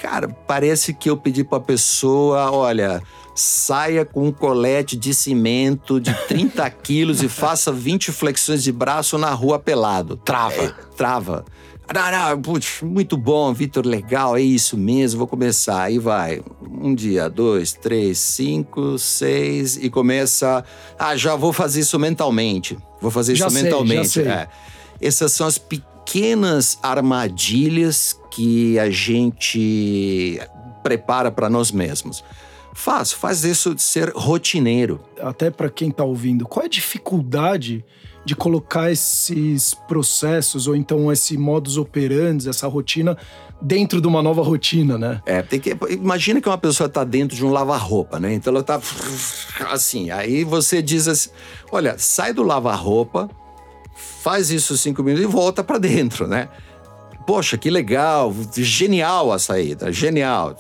[0.01, 3.03] Cara, parece que eu pedi para a pessoa, olha,
[3.35, 9.19] saia com um colete de cimento de 30 quilos e faça 20 flexões de braço
[9.19, 10.17] na rua pelado.
[10.17, 10.63] Trava.
[10.63, 11.45] É, trava.
[11.93, 15.83] Não, não, putz, muito bom, Vitor, legal, é isso mesmo, vou começar.
[15.83, 20.65] Aí vai, um dia, dois, três, cinco, seis, e começa.
[20.99, 22.79] Ah, já vou fazer isso mentalmente.
[23.03, 24.21] Vou fazer já isso sei, mentalmente.
[24.23, 24.49] É.
[24.99, 30.41] Essas são as pequenas armadilhas que a gente
[30.83, 32.25] prepara para nós mesmos.
[32.75, 35.01] Faz, faz isso ser rotineiro.
[35.21, 37.85] Até para quem está ouvindo, qual é a dificuldade
[38.25, 43.17] de colocar esses processos ou então esse modus operandi, essa rotina
[43.61, 45.21] dentro de uma nova rotina, né?
[45.27, 48.35] É, tem que imagina que uma pessoa está dentro de um lava-roupa, né?
[48.35, 48.81] Então ela está
[49.71, 51.31] assim, aí você diz assim,
[51.71, 53.31] olha, sai do lava-roupa,
[53.95, 56.49] faz isso cinco minutos e volta para dentro, né?
[57.27, 60.55] Poxa, que legal, genial a saída, genial.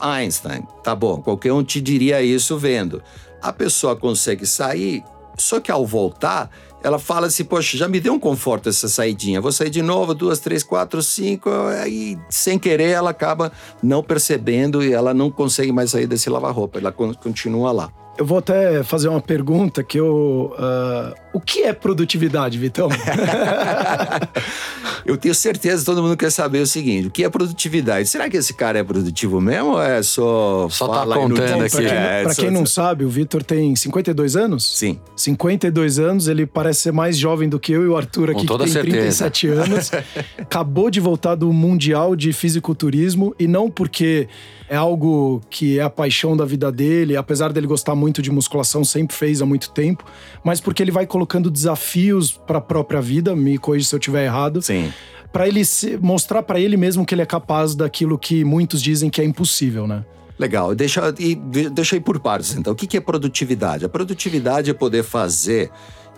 [0.00, 3.02] Einstein, tá bom, qualquer um te diria isso vendo.
[3.40, 5.04] A pessoa consegue sair,
[5.36, 6.50] só que ao voltar,
[6.82, 9.40] ela fala assim, poxa, já me deu um conforto essa saidinha.
[9.40, 11.50] Vou sair de novo, duas, três, quatro, cinco.
[11.82, 13.52] Aí, sem querer, ela acaba
[13.82, 16.78] não percebendo e ela não consegue mais sair desse lavar-roupa.
[16.78, 17.92] Ela continua lá.
[18.18, 20.52] Eu vou até fazer uma pergunta que eu.
[20.58, 22.88] Uh, o que é produtividade, Vitão?
[25.06, 28.08] eu tenho certeza que todo mundo quer saber o seguinte: o que é produtividade?
[28.08, 30.68] Será que esse cara é produtivo mesmo ou é só.
[30.68, 31.76] Só tá contando aqui.
[31.76, 34.76] Pra quem, é, pra quem não sabe, o Vitor tem 52 anos?
[34.76, 34.98] Sim.
[35.14, 38.58] 52 anos, ele parece ser mais jovem do que eu e o Arthur aqui, Com
[38.58, 39.26] que tem certeza.
[39.26, 39.92] 37 anos.
[40.38, 44.26] Acabou de voltar do Mundial de Fisiculturismo e não porque
[44.68, 48.84] é algo que é a paixão da vida dele, apesar dele gostar muito de musculação,
[48.84, 50.04] sempre fez há muito tempo,
[50.44, 54.24] mas porque ele vai colocando desafios para a própria vida, me corrija se eu estiver
[54.24, 54.60] errado.
[54.62, 54.92] Sim.
[55.32, 59.10] para ele se, mostrar para ele mesmo que ele é capaz daquilo que muitos dizem
[59.10, 60.04] que é impossível, né?
[60.38, 62.54] Legal, deixa, e, deixa aí por partes.
[62.56, 63.84] Então, o que é produtividade?
[63.84, 65.70] A produtividade é poder fazer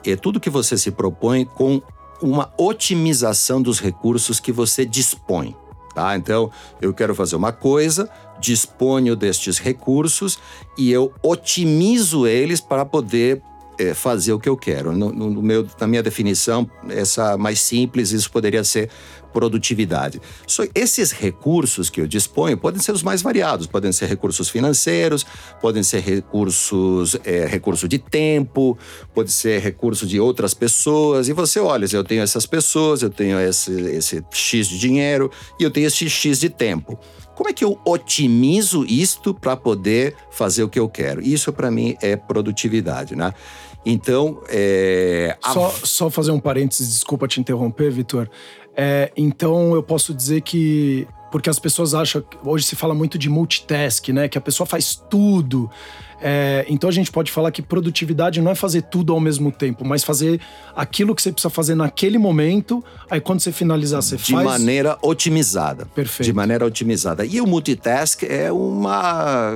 [0.05, 1.83] é tudo que você se propõe com
[2.23, 5.55] uma otimização dos recursos que você dispõe.
[5.95, 6.17] Tá?
[6.17, 8.09] Então, eu quero fazer uma coisa,
[8.41, 10.39] disponho destes recursos
[10.79, 13.43] e eu otimizo eles para poder
[13.81, 14.93] é, fazer o que eu quero.
[14.93, 18.91] No, no, meu, na minha definição, essa mais simples, isso poderia ser
[19.33, 20.21] produtividade.
[20.47, 25.25] So, esses recursos que eu disponho podem ser os mais variados, podem ser recursos financeiros,
[25.63, 28.77] podem ser recursos, é, recurso de tempo,
[29.15, 31.29] pode ser recurso de outras pessoas.
[31.29, 35.65] E você olha, eu tenho essas pessoas, eu tenho esse, esse X de dinheiro e
[35.65, 36.99] eu tenho esse X de tempo.
[37.35, 41.23] Como é que eu otimizo isto para poder fazer o que eu quero?
[41.23, 43.33] Isso para mim é produtividade, né?
[43.85, 45.37] Então, é...
[45.41, 48.29] só, só fazer um parênteses, desculpa te interromper, Vitor.
[48.77, 53.29] É, então, eu posso dizer que porque as pessoas acham hoje se fala muito de
[53.29, 54.29] multitask, né?
[54.29, 55.71] Que a pessoa faz tudo.
[56.23, 59.87] É, então a gente pode falar que produtividade não é fazer tudo ao mesmo tempo,
[59.87, 60.39] mas fazer
[60.77, 62.85] aquilo que você precisa fazer naquele momento.
[63.11, 64.39] Aí quando você finalizar, você de faz.
[64.39, 65.87] De maneira otimizada.
[65.87, 66.27] Perfeito.
[66.27, 67.25] De maneira otimizada.
[67.25, 69.53] E o multitask é uma.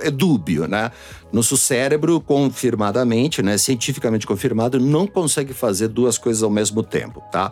[0.00, 0.90] é dúbio, né?
[1.32, 7.50] Nosso cérebro, confirmadamente, né, cientificamente confirmado, não consegue fazer duas coisas ao mesmo tempo, tá?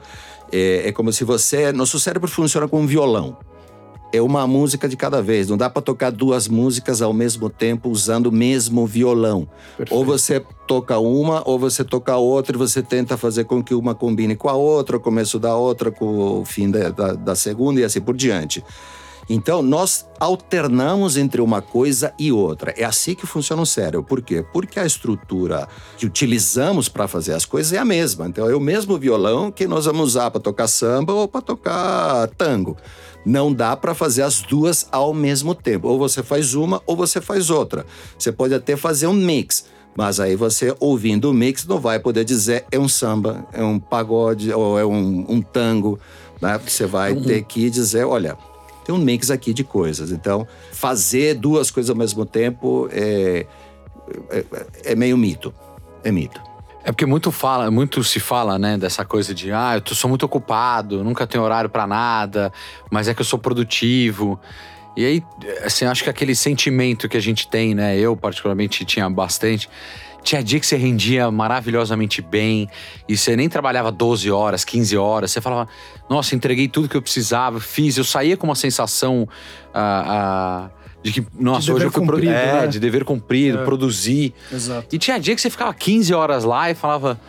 [0.53, 1.72] É, é como se você.
[1.72, 3.38] Nosso cérebro funciona como um violão
[4.12, 5.48] é uma música de cada vez.
[5.48, 9.48] Não dá para tocar duas músicas ao mesmo tempo usando o mesmo violão.
[9.77, 9.94] Perfeito.
[9.94, 13.94] Ou você toca uma, ou você toca outra, e você tenta fazer com que uma
[13.94, 17.81] combine com a outra, o começo da outra com o fim da, da, da segunda
[17.81, 18.62] e assim por diante.
[19.29, 22.75] Então, nós alternamos entre uma coisa e outra.
[22.77, 24.03] É assim que funciona o cérebro.
[24.03, 24.44] Por quê?
[24.53, 28.27] Porque a estrutura que utilizamos para fazer as coisas é a mesma.
[28.27, 32.29] Então, é o mesmo violão que nós vamos usar para tocar samba ou para tocar
[32.37, 32.77] tango.
[33.24, 35.88] Não dá para fazer as duas ao mesmo tempo.
[35.88, 37.87] Ou você faz uma ou você faz outra.
[38.18, 39.64] Você pode até fazer um mix.
[39.96, 43.78] Mas aí você, ouvindo o mix, não vai poder dizer é um samba, é um
[43.78, 45.98] pagode ou é um, um tango.
[46.40, 46.58] Né?
[46.66, 47.22] Você vai uhum.
[47.22, 48.37] ter que dizer, olha,
[48.85, 50.11] tem um mix aqui de coisas.
[50.11, 53.46] Então, fazer duas coisas ao mesmo tempo é,
[54.30, 54.44] é,
[54.85, 55.52] é meio mito.
[56.02, 56.40] É mito.
[56.85, 60.25] É porque muito fala, muito se fala, né, dessa coisa de ah, eu sou muito
[60.25, 62.53] ocupado, nunca tenho horário para nada,
[62.90, 64.38] mas é que eu sou produtivo.
[64.97, 65.23] E aí,
[65.64, 69.71] assim, acho que aquele sentimento que a gente tem, né, eu particularmente tinha bastante,
[70.25, 72.68] tinha dia que você rendia maravilhosamente bem
[73.09, 75.31] e você nem trabalhava 12 horas, 15 horas.
[75.31, 75.68] Você falava,
[76.09, 77.97] nossa, entreguei tudo que eu precisava, fiz.
[77.97, 79.29] Eu saía com uma sensação.
[79.75, 82.19] Uh, de que, nossa, de hoje eu fui pro...
[82.19, 82.67] é, né?
[82.67, 83.65] de dever cumprido, é.
[83.65, 84.33] produzir.
[84.53, 84.95] Exato.
[84.95, 87.21] E tinha dia que você ficava 15 horas lá e falava,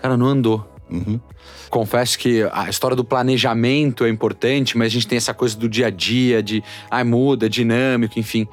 [0.00, 0.66] cara, não andou.
[0.90, 1.20] Uhum.
[1.68, 5.68] Confesso que a história do planejamento é importante, mas a gente tem essa coisa do
[5.68, 8.48] dia a dia, de ai, muda, é dinâmico, enfim.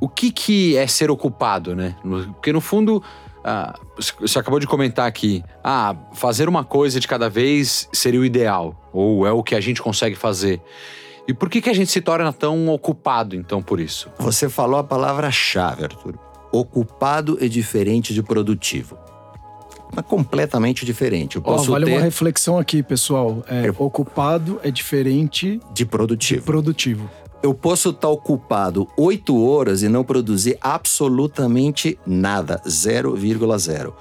[0.00, 1.94] O que, que é ser ocupado, né?
[2.34, 3.02] Porque no fundo,
[3.44, 3.78] ah,
[4.20, 8.74] você acabou de comentar aqui, ah, fazer uma coisa de cada vez seria o ideal,
[8.92, 10.60] ou é o que a gente consegue fazer.
[11.26, 14.10] E por que, que a gente se torna tão ocupado, então, por isso?
[14.18, 16.18] Você falou a palavra-chave, Arthur.
[16.52, 18.98] Ocupado é diferente de produtivo.
[19.94, 21.36] Mas completamente diferente.
[21.36, 21.92] Eu posso oh, vale ter...
[21.92, 23.42] uma reflexão aqui, pessoal.
[23.48, 23.74] É, eu...
[23.78, 26.40] Ocupado é diferente de produtivo.
[26.40, 27.10] De produtivo.
[27.42, 33.92] Eu posso estar ocupado oito horas e não produzir absolutamente nada, 0,0.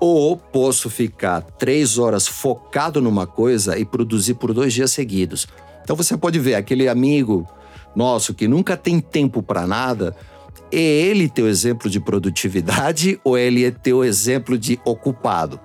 [0.00, 5.48] Ou posso ficar três horas focado numa coisa e produzir por dois dias seguidos.
[5.84, 7.46] Então você pode ver aquele amigo
[7.94, 10.16] nosso que nunca tem tempo para nada,
[10.72, 15.60] é ele teu exemplo de produtividade ou ele é teu exemplo de ocupado?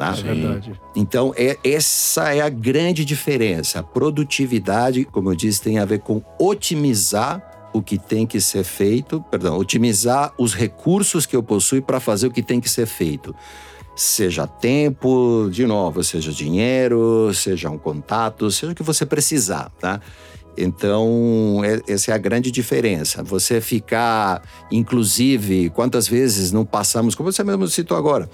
[0.00, 0.72] É verdade.
[0.96, 3.78] Então, é, essa é a grande diferença.
[3.78, 8.64] A produtividade, como eu disse, tem a ver com otimizar o que tem que ser
[8.64, 12.86] feito, perdão, otimizar os recursos que eu possuo para fazer o que tem que ser
[12.86, 13.34] feito
[13.94, 20.00] seja tempo, de novo, seja dinheiro, seja um contato, seja o que você precisar, tá?
[20.56, 23.22] Então, é, essa é a grande diferença.
[23.22, 28.28] Você ficar, inclusive, quantas vezes não passamos, como você mesmo citou agora,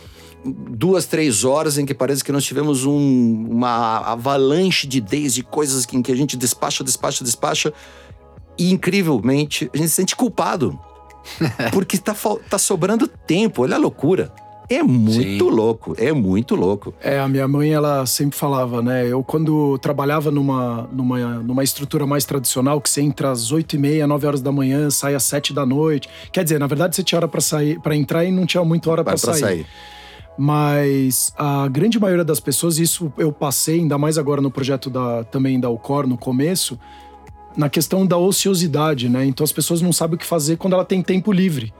[0.44, 5.42] duas, três horas em que parece que nós tivemos um, uma avalanche de ideias, de
[5.42, 7.72] coisas em que a gente despacha, despacha, despacha,
[8.58, 10.78] e incrivelmente a gente se sente culpado.
[11.72, 12.16] porque está
[12.48, 14.32] tá sobrando tempo, olha a loucura.
[14.70, 15.50] É muito Sim.
[15.50, 16.92] louco, é muito louco.
[17.00, 19.06] É, a minha mãe, ela sempre falava, né?
[19.06, 23.78] Eu, quando trabalhava numa, numa, numa estrutura mais tradicional, que você entra às 8 e
[23.78, 26.08] meia, 9 horas da manhã, sai às 7 da noite.
[26.30, 28.90] Quer dizer, na verdade, você tinha hora para sair, para entrar e não tinha muita
[28.90, 29.40] hora para sair.
[29.40, 29.66] sair.
[30.36, 35.24] Mas a grande maioria das pessoas, isso eu passei, ainda mais agora no projeto da,
[35.24, 36.78] também da Ucor, no começo,
[37.56, 39.24] na questão da ociosidade, né?
[39.24, 41.72] Então as pessoas não sabem o que fazer quando ela tem tempo livre.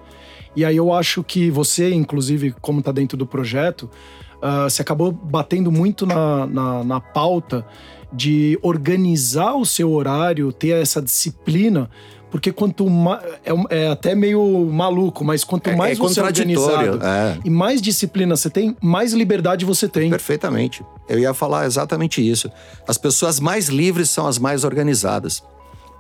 [0.59, 3.89] E aí eu acho que você, inclusive, como está dentro do projeto,
[4.43, 7.65] uh, você acabou batendo muito na, na, na pauta
[8.13, 11.89] de organizar o seu horário, ter essa disciplina
[12.29, 13.23] porque quanto mais.
[13.45, 17.39] É, é, até meio maluco, mas quanto é, mais é, você é organizado é.
[17.45, 20.11] e mais disciplina você tem, mais liberdade você tem.
[20.11, 20.85] Perfeitamente.
[21.09, 22.51] Eu ia falar exatamente isso.
[22.87, 25.41] As pessoas mais livres são as mais organizadas.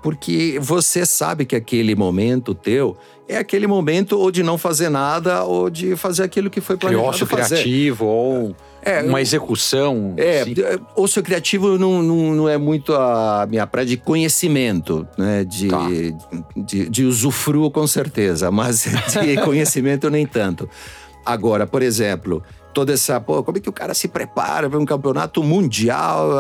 [0.03, 2.97] Porque você sabe que aquele momento teu
[3.29, 7.07] é aquele momento ou de não fazer nada ou de fazer aquilo que foi planejado
[7.07, 7.57] ócio fazer.
[7.57, 10.15] criativo ou é, uma execução.
[10.17, 10.55] É, assim.
[10.97, 15.45] ócio criativo não, não, não, é muito a minha praia de conhecimento, né?
[15.45, 15.89] De, tá.
[16.57, 18.87] de, de usufruo com certeza, mas
[19.21, 20.69] de conhecimento nem tanto.
[21.27, 23.21] Agora, por exemplo, toda essa.
[23.21, 26.31] Pô, como é que o cara se prepara para um campeonato mundial?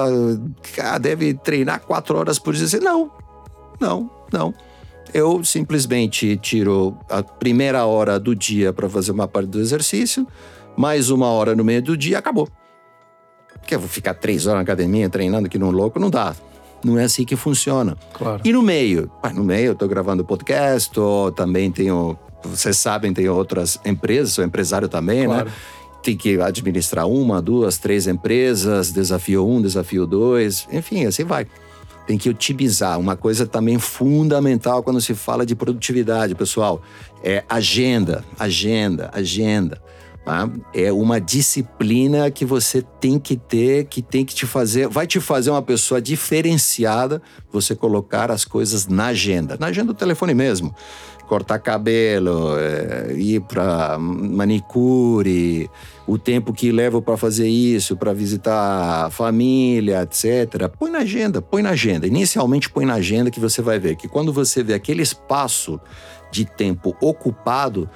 [0.74, 2.80] Cara, deve treinar quatro horas por dia.
[2.80, 3.10] Não,
[3.80, 4.54] não, não.
[5.12, 10.26] Eu simplesmente tiro a primeira hora do dia para fazer uma parte do exercício,
[10.76, 12.48] mais uma hora no meio do dia, acabou.
[13.54, 16.34] Porque eu vou ficar três horas na academia treinando aqui no louco, não dá.
[16.84, 17.96] Não é assim que funciona.
[18.12, 18.40] Claro.
[18.44, 19.10] E no meio?
[19.34, 22.16] no meio eu tô gravando podcast, ou também tenho.
[22.44, 25.26] Vocês sabem, tenho outras empresas, sou empresário também, né?
[25.26, 25.46] claro.
[25.46, 25.52] né?
[26.02, 31.46] Tem que administrar uma, duas, três empresas, desafio um, desafio dois, enfim, assim vai
[32.08, 32.98] tem que otimizar.
[32.98, 36.80] Uma coisa também fundamental quando se fala de produtividade, pessoal,
[37.22, 39.78] é agenda, agenda, agenda.
[40.24, 40.48] Tá?
[40.72, 45.20] É uma disciplina que você tem que ter, que tem que te fazer, vai te
[45.20, 47.20] fazer uma pessoa diferenciada
[47.52, 50.74] você colocar as coisas na agenda, na agenda do telefone mesmo.
[51.28, 55.70] Cortar cabelo, é, ir para manicure,
[56.06, 60.68] o tempo que levo para fazer isso, para visitar a família, etc.
[60.78, 62.06] Põe na agenda, põe na agenda.
[62.06, 65.78] Inicialmente põe na agenda que você vai ver que quando você vê aquele espaço
[66.30, 67.88] de tempo ocupado,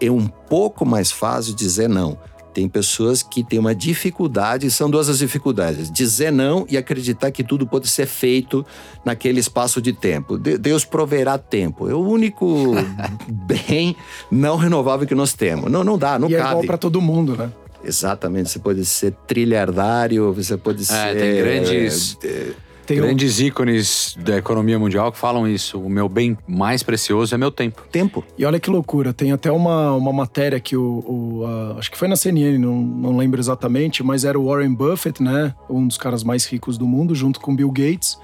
[0.00, 2.18] é um pouco mais fácil dizer não.
[2.54, 7.42] Tem pessoas que têm uma dificuldade, são duas as dificuldades: dizer não e acreditar que
[7.42, 8.64] tudo pode ser feito
[9.04, 10.38] naquele espaço de tempo.
[10.38, 11.90] Deus proverá tempo.
[11.90, 12.72] É o único
[13.28, 13.96] bem
[14.30, 15.70] não renovável que nós temos.
[15.70, 16.44] Não, não dá, não e cabe.
[16.44, 17.50] É igual para todo mundo, né?
[17.82, 18.50] Exatamente.
[18.50, 21.18] Você pode ser trilhardário, você pode é, ser.
[21.18, 22.16] Tem grandes.
[22.24, 22.52] É,
[22.84, 23.44] tem Grandes um...
[23.44, 25.80] ícones da economia mundial que falam isso.
[25.80, 27.82] O meu bem mais precioso é meu tempo.
[27.90, 28.24] Tempo.
[28.38, 29.12] E olha que loucura.
[29.12, 31.04] Tem até uma, uma matéria que o.
[31.06, 34.74] o a, acho que foi na CNN, não, não lembro exatamente, mas era o Warren
[34.74, 35.54] Buffett, né?
[35.68, 38.18] Um dos caras mais ricos do mundo, junto com Bill Gates.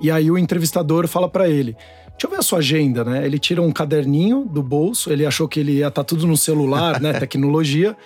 [0.00, 1.76] E aí o entrevistador fala para ele:
[2.16, 3.26] Deixa eu ver a sua agenda, né?
[3.26, 6.36] Ele tira um caderninho do bolso, ele achou que ele ia estar tá tudo no
[6.36, 7.12] celular, né?
[7.20, 7.96] Tecnologia.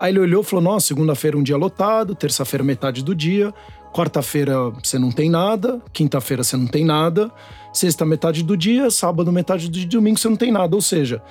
[0.00, 3.52] Aí ele olhou e falou: Nossa, segunda-feira um dia lotado, terça-feira metade do dia,
[3.92, 7.30] Quarta-feira você não tem nada, quinta-feira você não tem nada,
[7.72, 10.74] sexta metade do dia, sábado metade do dia, domingo você não tem nada.
[10.76, 11.22] Ou seja,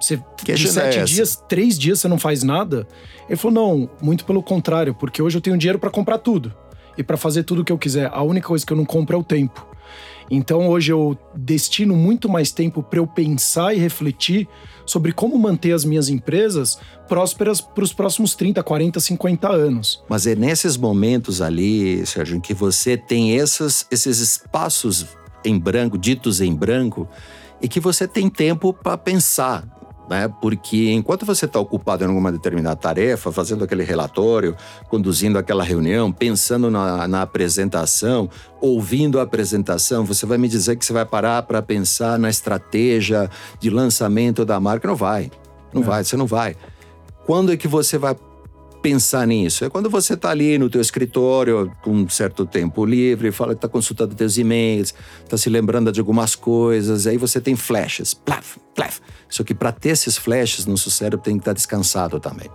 [0.00, 2.86] você, que de sete é dias, três dias você não faz nada.
[3.28, 6.52] Ele falou: não, muito pelo contrário, porque hoje eu tenho dinheiro para comprar tudo
[6.96, 8.10] e para fazer tudo o que eu quiser.
[8.12, 9.66] A única coisa que eu não compro é o tempo.
[10.30, 14.48] Então hoje eu destino muito mais tempo para eu pensar e refletir
[14.84, 20.02] sobre como manter as minhas empresas prósperas para os próximos 30, 40, 50 anos.
[20.08, 25.06] Mas é nesses momentos ali, Sérgio, que você tem esses, esses espaços
[25.44, 27.08] em branco, ditos em branco,
[27.60, 29.64] e que você tem tempo para pensar,
[30.12, 30.28] né?
[30.28, 34.54] Porque enquanto você está ocupado em alguma determinada tarefa, fazendo aquele relatório,
[34.90, 38.28] conduzindo aquela reunião, pensando na, na apresentação,
[38.60, 43.30] ouvindo a apresentação, você vai me dizer que você vai parar para pensar na estratégia
[43.58, 44.86] de lançamento da marca?
[44.86, 45.30] Não vai.
[45.72, 45.84] Não é.
[45.84, 46.56] vai, você não vai.
[47.24, 48.14] Quando é que você vai
[48.82, 49.64] pensar nisso?
[49.64, 53.68] É quando você está ali no teu escritório com um certo tempo livre, fala está
[53.68, 54.92] consultando teus e-mails,
[55.22, 59.00] está se lembrando de algumas coisas, aí você tem flashes, plaf, plaf.
[59.28, 62.50] Só que para ter esses flashes no seu cérebro tem que estar tá descansado também.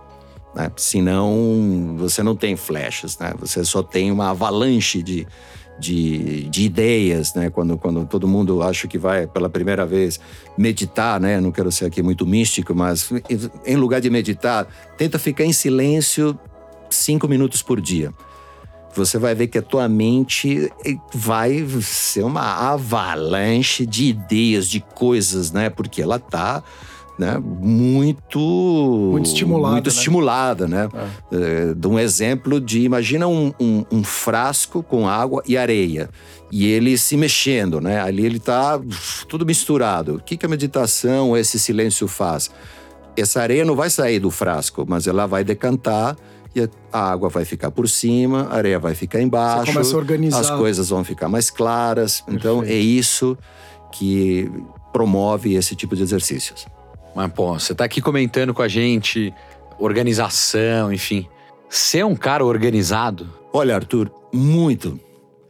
[0.54, 0.70] Né?
[0.76, 3.32] Senão você não tem flashes, né?
[3.38, 5.26] Você só tem uma avalanche de,
[5.78, 7.50] de, de, ideias, né?
[7.50, 10.18] Quando, quando todo mundo acha que vai pela primeira vez
[10.56, 11.40] meditar, né?
[11.40, 13.10] Não quero ser aqui muito místico, mas
[13.64, 14.66] em lugar de meditar,
[14.96, 16.38] tenta ficar em silêncio
[16.90, 18.12] cinco minutos por dia.
[18.94, 20.70] Você vai ver que a tua mente
[21.14, 25.70] vai ser uma avalanche de ideias, de coisas, né?
[25.70, 26.62] Porque ela tá
[27.18, 28.38] né, muito
[29.12, 29.92] muito estimulada, muito né?
[29.92, 30.88] estimulada, né?
[31.32, 31.36] É.
[31.36, 36.08] É, de um exemplo de imagina um, um, um, frasco com água e areia
[36.50, 38.00] e ele se mexendo, né?
[38.00, 38.80] Ali ele está
[39.28, 40.14] tudo misturado.
[40.14, 42.50] O que, que a meditação, esse silêncio faz?
[43.20, 46.16] essa areia não vai sair do frasco, mas ela vai decantar
[46.54, 49.66] e a água vai ficar por cima, a areia vai ficar embaixo.
[49.66, 50.40] Você começa a organizar.
[50.40, 52.24] As coisas vão ficar mais claras.
[52.28, 53.36] Então é isso
[53.92, 54.50] que
[54.92, 56.66] promove esse tipo de exercícios.
[57.18, 59.34] Mas, pô, você tá aqui comentando com a gente,
[59.76, 61.26] organização, enfim.
[61.68, 63.28] Você é um cara organizado?
[63.52, 65.00] Olha, Arthur, muito.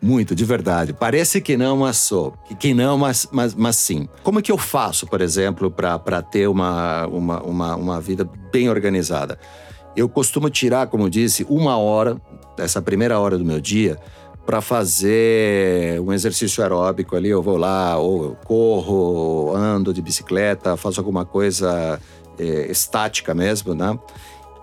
[0.00, 0.94] Muito, de verdade.
[0.94, 2.32] Parece que não, mas sou.
[2.58, 4.08] Que não, mas, mas, mas sim.
[4.22, 8.70] Como é que eu faço, por exemplo, para ter uma, uma, uma, uma vida bem
[8.70, 9.38] organizada?
[9.94, 12.16] Eu costumo tirar, como disse, uma hora,
[12.56, 13.98] essa primeira hora do meu dia,
[14.48, 17.28] para fazer um exercício aeróbico ali.
[17.28, 22.00] Eu vou lá, ou eu corro, ando de bicicleta, faço alguma coisa
[22.38, 23.98] é, estática mesmo, né?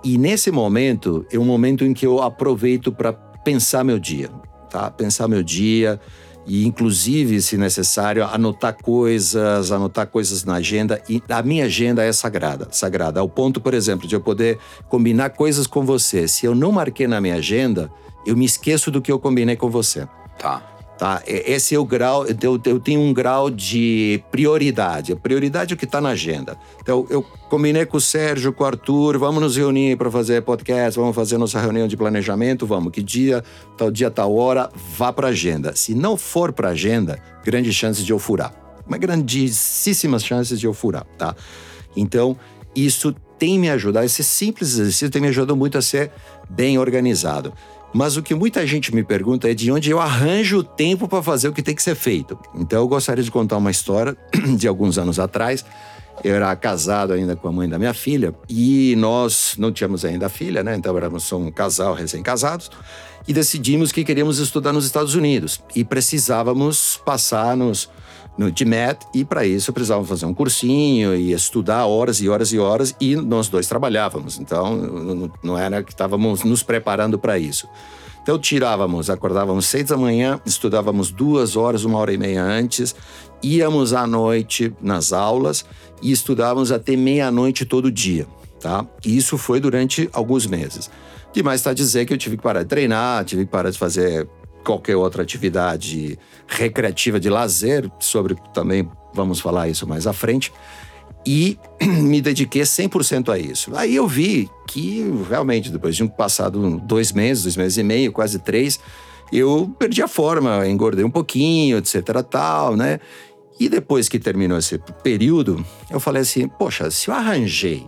[0.04, 4.32] E nesse momento é um momento em que eu aproveito para pensar meu dia,
[4.72, 4.90] tá?
[4.90, 6.02] Pensar meu dia
[6.48, 11.00] e inclusive, se necessário, anotar coisas, anotar coisas na agenda.
[11.08, 13.20] E a minha agenda é sagrada, sagrada.
[13.20, 14.58] Ao ponto, por exemplo, de eu poder
[14.90, 16.28] combinar coisas com você.
[16.28, 17.92] Se eu não marquei na minha agenda,
[18.26, 20.08] eu me esqueço do que eu combinei com você.
[20.38, 20.76] Tá.
[20.98, 21.22] Tá?
[21.28, 25.12] Esse é o grau, eu, eu tenho um grau de prioridade.
[25.12, 26.58] A prioridade é o que está na agenda.
[26.82, 30.98] Então, eu combinei com o Sérgio, com o Arthur, vamos nos reunir para fazer podcast,
[30.98, 32.94] vamos fazer nossa reunião de planejamento, vamos.
[32.94, 33.44] Que dia,
[33.78, 35.76] tal dia, tal hora, vá para a agenda.
[35.76, 38.54] Se não for para a agenda, grandes chances de eu furar.
[38.88, 41.36] Mas grandíssimas chances de eu furar, tá?
[41.94, 42.38] Então,
[42.74, 46.10] isso tem me ajudado, esse simples exercício tem me ajudado muito a ser
[46.50, 47.54] bem organizado.
[47.96, 51.24] Mas o que muita gente me pergunta é de onde eu arranjo o tempo para
[51.24, 52.38] fazer o que tem que ser feito.
[52.54, 54.18] Então eu gostaria de contar uma história
[54.58, 55.64] de alguns anos atrás.
[56.22, 60.28] Eu era casado ainda com a mãe da minha filha e nós não tínhamos ainda
[60.28, 60.76] filha, né?
[60.76, 62.70] Então éramos um casal recém-casados
[63.26, 67.90] e decidimos que queríamos estudar nos Estados Unidos e precisávamos passar nos
[68.38, 72.60] no DMET e para isso precisávamos fazer um cursinho e estudar horas e horas e
[72.60, 77.68] horas e nós dois trabalhávamos, então não era que estávamos nos preparando para isso.
[78.22, 82.96] Então tirávamos, acordávamos seis da manhã, estudávamos duas horas, uma hora e meia antes,
[83.42, 85.64] íamos à noite nas aulas
[86.02, 88.26] e estudávamos até meia-noite todo dia,
[88.60, 88.86] tá?
[89.06, 90.90] E isso foi durante alguns meses.
[91.32, 94.28] Demais está dizer que eu tive que parar de treinar, tive que parar de fazer
[94.66, 100.52] qualquer outra atividade recreativa de lazer, sobre também vamos falar isso mais à frente,
[101.26, 103.72] e me dediquei 100% a isso.
[103.76, 108.12] Aí eu vi que realmente, depois de um passado dois meses, dois meses e meio,
[108.12, 108.80] quase três,
[109.32, 112.24] eu perdi a forma, engordei um pouquinho, etc.
[112.30, 113.00] tal, né?
[113.60, 117.88] E depois que terminou esse período, eu falei assim: poxa, se eu arranjei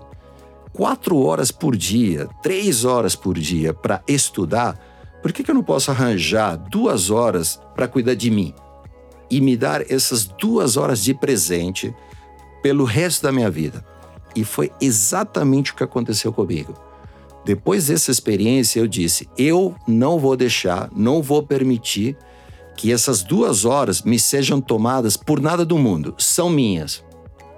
[0.74, 4.80] quatro horas por dia, três horas por dia para estudar,
[5.28, 8.54] por que, que eu não posso arranjar duas horas para cuidar de mim
[9.30, 11.94] e me dar essas duas horas de presente
[12.64, 13.86] pelo resto da minha vida?
[14.34, 16.74] E foi exatamente o que aconteceu comigo.
[17.44, 22.16] Depois dessa experiência, eu disse: eu não vou deixar, não vou permitir
[22.78, 26.16] que essas duas horas me sejam tomadas por nada do mundo.
[26.18, 27.04] São minhas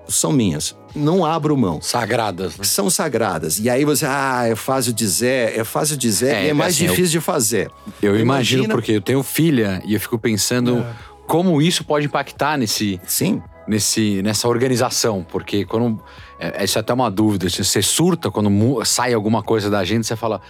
[0.10, 0.76] são minhas.
[0.96, 1.82] Não abro mão.
[1.82, 2.58] Sagradas.
[2.58, 2.64] Né?
[2.64, 3.60] São sagradas.
[3.60, 6.86] E aí você, ah, é fácil dizer, é fácil dizer é, e é mais assim,
[6.86, 7.72] difícil eu, de fazer.
[8.02, 8.74] Eu imagino Imagina...
[8.74, 10.94] porque eu tenho filha e eu fico pensando é.
[11.28, 13.00] como isso pode impactar nesse.
[13.06, 13.42] Sim.
[13.68, 16.02] Nesse, nessa organização, porque quando.
[16.40, 17.48] É, isso é até uma dúvida.
[17.48, 20.42] Você surta quando sai alguma coisa da agenda, você fala.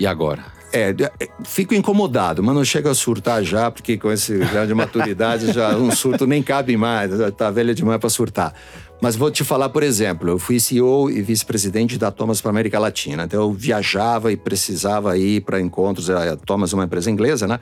[0.00, 0.44] E agora?
[0.72, 4.74] É, é, fico incomodado, mas não chega a surtar já, porque com esse grau de
[4.74, 8.52] maturidade já um surto nem cabe mais, tá velha demais para surtar.
[9.00, 12.78] Mas vou te falar, por exemplo, eu fui CEO e vice-presidente da Thomas para América
[12.78, 13.24] Latina.
[13.24, 16.08] Então eu viajava e precisava ir para encontros.
[16.08, 17.60] A Thomas é uma empresa inglesa, né?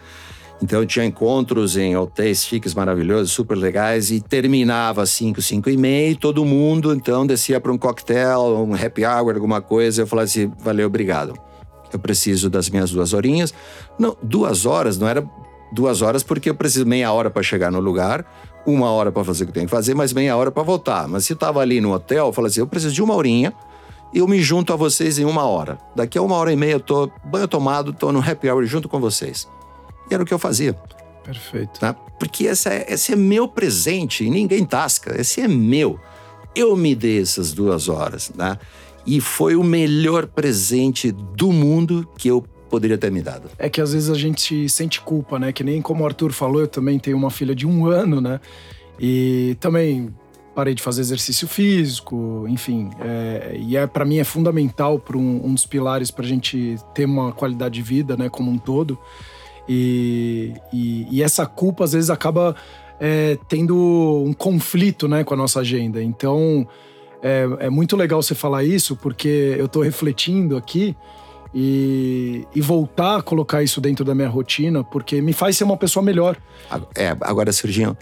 [0.62, 5.68] Então eu tinha encontros em hotéis chiques maravilhosos, super legais, e terminava às 5, 5
[5.68, 10.02] e meia, todo mundo então descia para um coquetel, um happy hour, alguma coisa.
[10.02, 11.34] Eu falava assim: valeu, obrigado.
[11.92, 13.52] Eu preciso das minhas duas horinhas.
[13.98, 15.28] Não, duas horas, não era
[15.72, 18.24] duas horas porque eu preciso meia hora para chegar no lugar,
[18.66, 21.06] uma hora para fazer o que tem que fazer, mais meia hora para voltar.
[21.08, 23.52] Mas se estava ali no hotel, eu falei assim: eu preciso de uma horinha,
[24.12, 25.78] eu me junto a vocês em uma hora.
[25.94, 28.88] Daqui a uma hora e meia eu tô banho tomado, tô no happy hour junto
[28.88, 29.48] com vocês.
[30.10, 30.72] E era o que eu fazia.
[31.24, 31.80] Perfeito.
[31.82, 31.94] Né?
[32.18, 35.18] Porque esse é, esse é meu presente e ninguém tasca.
[35.20, 35.98] Esse é meu.
[36.54, 38.58] Eu me dei essas duas horas, né?
[39.06, 42.44] E foi o melhor presente do mundo que eu
[42.74, 43.48] poderia ter me dado.
[43.56, 45.52] É que às vezes a gente sente culpa, né?
[45.52, 48.40] Que nem como o Arthur falou, eu também tenho uma filha de um ano, né?
[48.98, 50.12] E também
[50.56, 52.90] parei de fazer exercício físico, enfim.
[53.00, 56.76] É, e é para mim é fundamental para um, um, dos pilares para a gente
[56.92, 58.28] ter uma qualidade de vida, né?
[58.28, 58.98] Como um todo.
[59.68, 62.56] E, e, e essa culpa às vezes acaba
[63.00, 63.76] é, tendo
[64.26, 65.22] um conflito, né?
[65.22, 66.02] Com a nossa agenda.
[66.02, 66.66] Então
[67.22, 70.94] É, é muito legal você falar isso, porque eu tô refletindo aqui
[71.54, 75.76] e, e, voltar a colocar isso dentro da minha rotina, porque me faz ser uma
[75.76, 76.36] pessoa melhor.
[76.96, 77.96] É, agora, Serginho,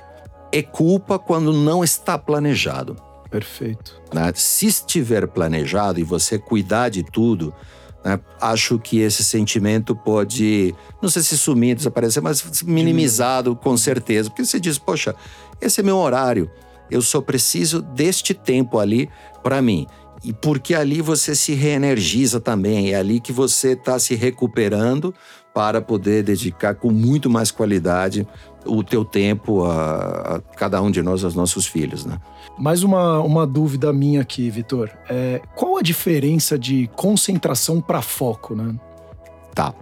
[0.51, 2.97] é culpa quando não está planejado.
[3.31, 4.01] Perfeito.
[4.13, 4.33] Né?
[4.35, 7.53] Se estiver planejado e você cuidar de tudo,
[8.05, 8.19] né?
[8.41, 14.31] acho que esse sentimento pode, não sei se sumir, desaparecer, mas minimizado com certeza.
[14.31, 15.15] Porque você diz, poxa,
[15.61, 16.51] esse é meu horário,
[16.91, 19.09] eu só preciso deste tempo ali
[19.43, 19.87] para mim.
[20.25, 25.13] E porque ali você se reenergiza também, é ali que você está se recuperando
[25.53, 28.27] para poder dedicar com muito mais qualidade
[28.65, 32.19] o teu tempo a, a cada um de nós, aos nossos filhos, né?
[32.59, 34.91] Mais uma, uma dúvida minha aqui, Vitor.
[35.09, 38.75] É, qual a diferença de concentração para foco, né?
[39.55, 39.75] Tá.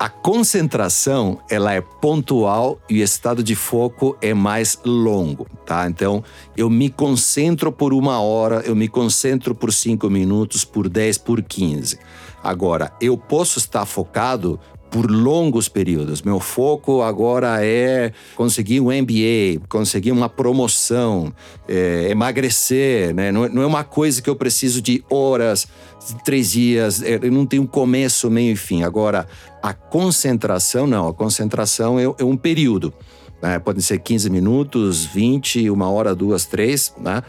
[0.00, 5.88] A concentração, ela é pontual e o estado de foco é mais longo, tá?
[5.88, 6.22] Então,
[6.56, 11.42] eu me concentro por uma hora, eu me concentro por cinco minutos, por dez, por
[11.42, 11.98] quinze.
[12.40, 14.60] Agora, eu posso estar focado
[14.90, 16.22] por longos períodos.
[16.22, 21.32] Meu foco agora é conseguir um MBA, conseguir uma promoção,
[21.68, 23.30] é, emagrecer, né?
[23.30, 25.68] Não, não, é uma coisa que eu preciso de horas,
[26.24, 28.82] três dias, é, não tenho começo, meio e fim.
[28.82, 29.26] Agora,
[29.62, 32.92] a concentração, não, a concentração é, é um período.
[33.42, 33.58] Né?
[33.58, 37.22] Podem ser 15 minutos, 20, uma hora, duas, três, né?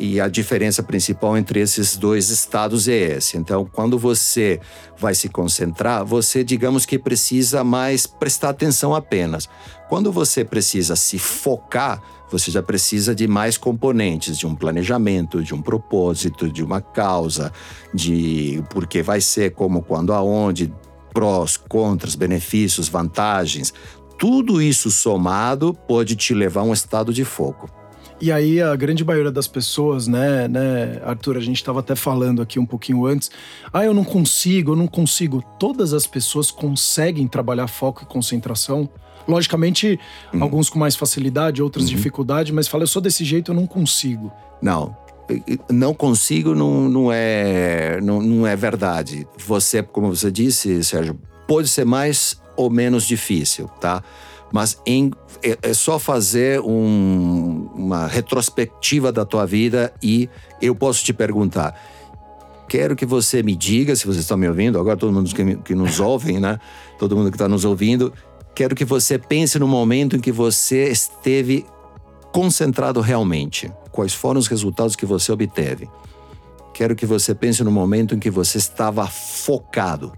[0.00, 3.36] E a diferença principal entre esses dois estados é esse.
[3.36, 4.60] Então, quando você
[4.96, 9.48] vai se concentrar, você, digamos que precisa mais prestar atenção apenas.
[9.88, 15.54] Quando você precisa se focar, você já precisa de mais componentes, de um planejamento, de
[15.54, 17.52] um propósito, de uma causa,
[17.92, 20.72] de por que vai ser, como, quando, aonde,
[21.12, 23.72] prós, contras, benefícios, vantagens.
[24.18, 27.77] Tudo isso somado pode te levar a um estado de foco.
[28.20, 32.42] E aí a grande maioria das pessoas, né, né, Arthur, a gente estava até falando
[32.42, 33.30] aqui um pouquinho antes,
[33.72, 35.42] ah, eu não consigo, eu não consigo.
[35.58, 38.88] Todas as pessoas conseguem trabalhar foco e concentração.
[39.26, 40.00] Logicamente,
[40.32, 40.42] uhum.
[40.42, 41.96] alguns com mais facilidade, outros uhum.
[41.96, 44.32] dificuldade, mas fala, eu sou desse jeito, eu não consigo.
[44.60, 44.96] Não,
[45.70, 49.28] não consigo não, não, é, não, não é verdade.
[49.46, 51.16] Você, como você disse, Sérgio,
[51.46, 54.02] pode ser mais ou menos difícil, tá?
[54.52, 55.10] Mas em,
[55.42, 60.28] é, é, só fazer um, uma retrospectiva da tua vida e
[60.60, 61.78] eu posso te perguntar.
[62.68, 65.74] Quero que você me diga, se você está me ouvindo, agora todo mundo que, que
[65.74, 66.58] nos ouve, né?
[66.98, 68.12] Todo mundo que está nos ouvindo,
[68.54, 71.66] quero que você pense no momento em que você esteve
[72.32, 73.72] concentrado realmente.
[73.90, 75.88] Quais foram os resultados que você obteve?
[76.72, 80.12] Quero que você pense no momento em que você estava focado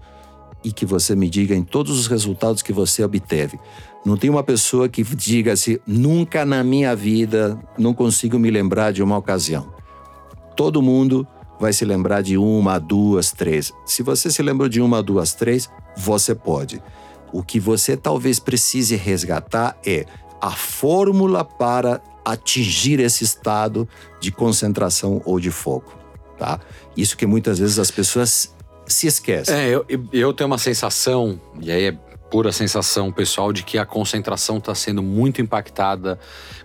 [0.63, 3.59] e que você me diga em todos os resultados que você obteve.
[4.05, 8.91] Não tem uma pessoa que diga assim: nunca na minha vida não consigo me lembrar
[8.91, 9.73] de uma ocasião.
[10.55, 11.27] Todo mundo
[11.59, 13.71] vai se lembrar de uma, duas, três.
[13.85, 16.81] Se você se lembrou de uma, duas, três, você pode.
[17.31, 20.05] O que você talvez precise resgatar é
[20.41, 23.87] a fórmula para atingir esse estado
[24.19, 25.97] de concentração ou de foco,
[26.37, 26.59] tá?
[26.97, 28.53] Isso que muitas vezes as pessoas
[28.87, 29.55] se esquecem.
[29.55, 31.97] É, eu, eu tenho uma sensação, e aí é
[32.31, 36.17] pura sensação pessoal de que a concentração está sendo muito impactada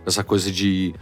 [0.07, 0.95] essa coisa de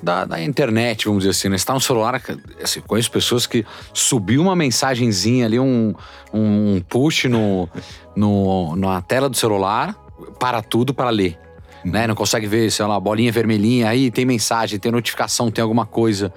[0.00, 1.56] da, da, internet, vamos dizer assim, né?
[1.56, 2.22] Está no celular,
[2.62, 5.92] assim, conheço pessoas que subiu uma mensagenzinha ali, um,
[6.32, 7.68] um push no,
[8.14, 9.96] no, na tela do celular,
[10.38, 11.36] para tudo para ler.
[11.84, 12.06] Né?
[12.06, 16.32] Não consegue ver, sei lá, bolinha vermelhinha, aí tem mensagem, tem notificação, tem alguma coisa.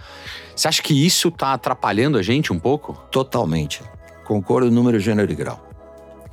[0.55, 2.93] Você acha que isso está atrapalhando a gente um pouco?
[3.11, 3.83] Totalmente.
[4.23, 5.70] Concordo número, gênero e grau.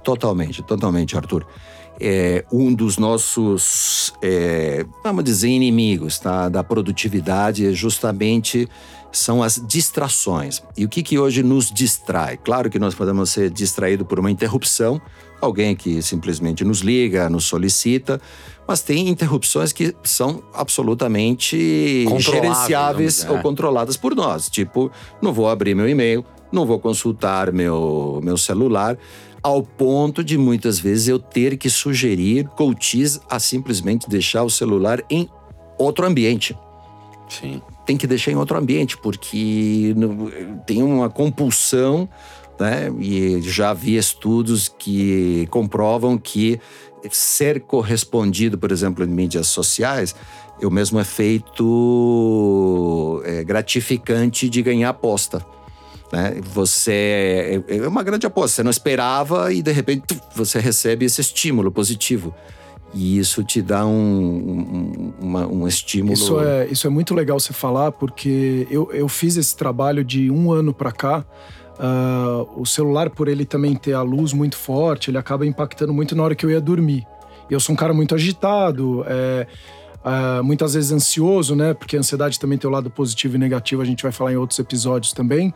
[0.02, 1.46] Totalmente, totalmente, Arthur.
[2.00, 6.48] É um dos nossos, é, vamos dizer, inimigos tá?
[6.48, 8.68] da produtividade é justamente
[9.10, 10.62] são as distrações.
[10.76, 12.36] E o que, que hoje nos distrai?
[12.36, 15.00] Claro que nós podemos ser distraídos por uma interrupção,
[15.40, 18.20] alguém que simplesmente nos liga, nos solicita,
[18.66, 23.30] mas tem interrupções que são absolutamente gerenciáveis é.
[23.30, 24.48] ou controladas por nós.
[24.48, 24.90] Tipo,
[25.22, 28.98] não vou abrir meu e-mail, não vou consultar meu, meu celular
[29.48, 35.02] ao ponto de muitas vezes eu ter que sugerir coaches a simplesmente deixar o celular
[35.08, 35.26] em
[35.78, 36.54] outro ambiente.
[37.28, 37.62] Sim.
[37.86, 39.94] Tem que deixar em outro ambiente, porque
[40.66, 42.06] tem uma compulsão,
[42.60, 42.92] né?
[43.00, 46.60] E já vi estudos que comprovam que
[47.10, 50.14] ser correspondido, por exemplo, em mídias sociais,
[50.60, 51.62] é o mesmo efeito
[53.24, 55.42] é, gratificante de ganhar aposta.
[56.12, 56.40] Né?
[56.52, 58.56] Você é, é uma grande aposta.
[58.56, 62.34] Você não esperava e de repente você recebe esse estímulo positivo.
[62.94, 66.14] E isso te dá um, um, uma, um estímulo.
[66.14, 70.30] Isso é, isso é muito legal você falar, porque eu, eu fiz esse trabalho de
[70.30, 71.24] um ano para cá.
[71.78, 76.16] Uh, o celular, por ele também ter a luz muito forte, ele acaba impactando muito
[76.16, 77.06] na hora que eu ia dormir.
[77.48, 79.46] Eu sou um cara muito agitado, é,
[79.98, 81.74] uh, muitas vezes ansioso, né?
[81.74, 84.36] Porque a ansiedade também tem o lado positivo e negativo, a gente vai falar em
[84.36, 85.54] outros episódios também.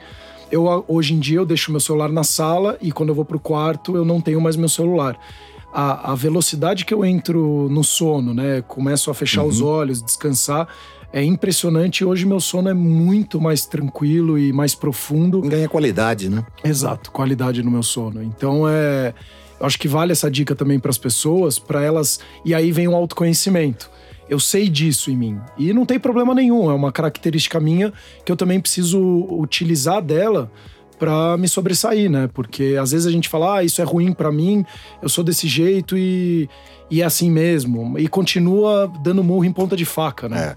[0.53, 3.41] Eu, hoje em dia, eu deixo meu celular na sala e quando eu vou pro
[3.41, 5.19] quarto, eu não tenho mais meu celular.
[5.73, 8.61] A, a velocidade que eu entro no sono, né?
[8.69, 9.49] Começo a fechar uhum.
[9.49, 10.69] os olhos, descansar,
[11.11, 12.05] é impressionante.
[12.05, 15.41] Hoje meu sono é muito mais tranquilo e mais profundo.
[15.41, 16.45] Ganha qualidade, né?
[16.63, 18.23] Exato, qualidade no meu sono.
[18.23, 19.15] Então é,
[19.59, 22.21] eu acho que vale essa dica também para as pessoas, para elas.
[22.45, 23.91] E aí vem o autoconhecimento.
[24.29, 25.41] Eu sei disso em mim.
[25.59, 27.93] E não tem problema nenhum, é uma característica minha
[28.25, 29.01] que eu também preciso
[29.31, 30.51] utilizar dela
[30.99, 32.31] para me sobressair, né?
[32.33, 34.65] Porque às vezes a gente fala, ah, isso é ruim para mim,
[35.03, 36.49] eu sou desse jeito e,
[36.89, 37.99] e é assim mesmo.
[37.99, 40.55] E continua dando murro em ponta de faca, né?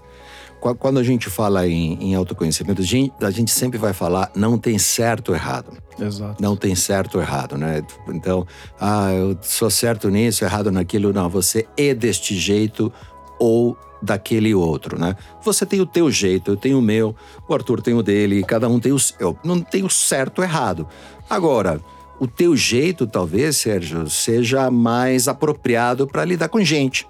[0.78, 4.56] Quando a gente fala em, em autoconhecimento, a gente, a gente, sempre vai falar não
[4.56, 5.72] tem certo ou errado.
[5.98, 6.40] Exato.
[6.40, 7.82] Não tem certo ou errado, né?
[8.08, 8.46] Então,
[8.80, 11.12] ah, eu sou certo nisso, errado naquilo.
[11.12, 12.92] Não, você é deste jeito
[13.38, 15.16] ou daquele outro, né?
[15.42, 17.14] Você tem o teu jeito, eu tenho o meu,
[17.48, 19.36] o Arthur tem o dele, cada um tem o seu.
[19.44, 20.86] Não tem o certo ou errado.
[21.28, 21.80] Agora,
[22.18, 27.06] o teu jeito, talvez, Sérgio, seja mais apropriado para lidar com gente.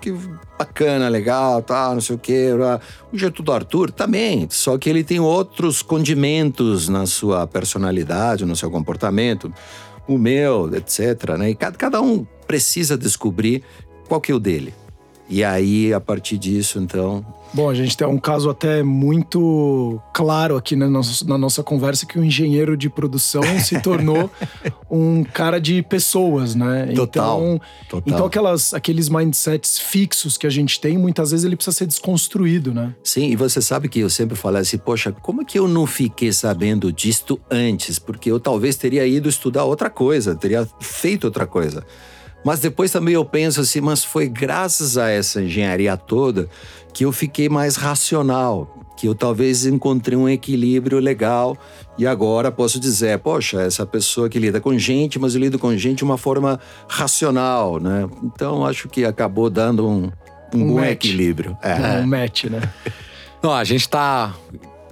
[0.00, 0.14] Que
[0.56, 2.50] bacana, legal, tá, não sei o quê.
[3.12, 8.56] O jeito do Arthur também, só que ele tem outros condimentos na sua personalidade, no
[8.56, 9.52] seu comportamento.
[10.06, 11.36] O meu, etc.
[11.36, 11.50] Né?
[11.50, 13.62] E cada, cada um precisa descobrir
[14.08, 14.72] qual que é o dele.
[15.28, 17.24] E aí, a partir disso, então.
[17.52, 22.06] Bom, a gente tem um caso até muito claro aqui na nossa, na nossa conversa
[22.06, 24.30] que o engenheiro de produção se tornou
[24.90, 26.92] um cara de pessoas, né?
[26.94, 28.14] Total, então, total.
[28.14, 32.72] então aquelas, aqueles mindsets fixos que a gente tem, muitas vezes ele precisa ser desconstruído,
[32.72, 32.94] né?
[33.02, 35.86] Sim, e você sabe que eu sempre falo assim, poxa, como é que eu não
[35.86, 37.98] fiquei sabendo disto antes?
[37.98, 41.84] Porque eu talvez teria ido estudar outra coisa, teria feito outra coisa.
[42.44, 46.48] Mas depois também eu penso assim, mas foi graças a essa engenharia toda
[46.92, 51.56] que eu fiquei mais racional, que eu talvez encontrei um equilíbrio legal
[51.96, 55.76] e agora posso dizer, poxa, essa pessoa que lida com gente, mas eu lido com
[55.76, 56.58] gente de uma forma
[56.88, 58.08] racional, né?
[58.22, 60.10] Então acho que acabou dando um,
[60.54, 60.90] um, um bom match.
[60.90, 61.56] equilíbrio.
[61.62, 62.00] É.
[62.00, 62.60] Um match, né?
[63.42, 64.34] Não, a gente está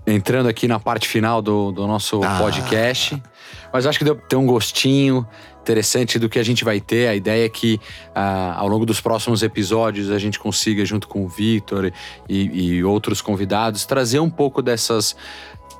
[0.07, 2.38] entrando aqui na parte final do, do nosso ah.
[2.38, 3.20] podcast,
[3.72, 5.26] mas acho que deu ter um gostinho
[5.66, 7.08] interessante do que a gente vai ter.
[7.08, 7.80] A ideia é que
[8.14, 11.92] ah, ao longo dos próximos episódios a gente consiga, junto com o Victor
[12.28, 15.16] e, e outros convidados, trazer um pouco dessas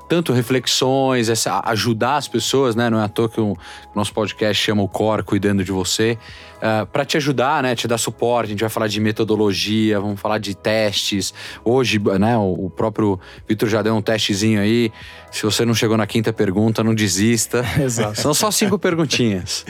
[0.07, 2.89] tanto reflexões, essa, ajudar as pessoas, né?
[2.89, 3.57] Não é à toa que o
[3.93, 6.17] nosso podcast chama o Core Cuidando de Você,
[6.57, 7.75] uh, ah, para te ajudar, né?
[7.75, 8.47] Te dar suporte.
[8.47, 11.33] A gente vai falar de metodologia, vamos falar de testes.
[11.63, 12.37] Hoje, né?
[12.37, 14.91] O, o próprio Vitor já deu um testezinho aí.
[15.31, 17.65] Se você não chegou na quinta pergunta, não desista.
[17.79, 18.19] Exato.
[18.19, 19.65] São só cinco perguntinhas.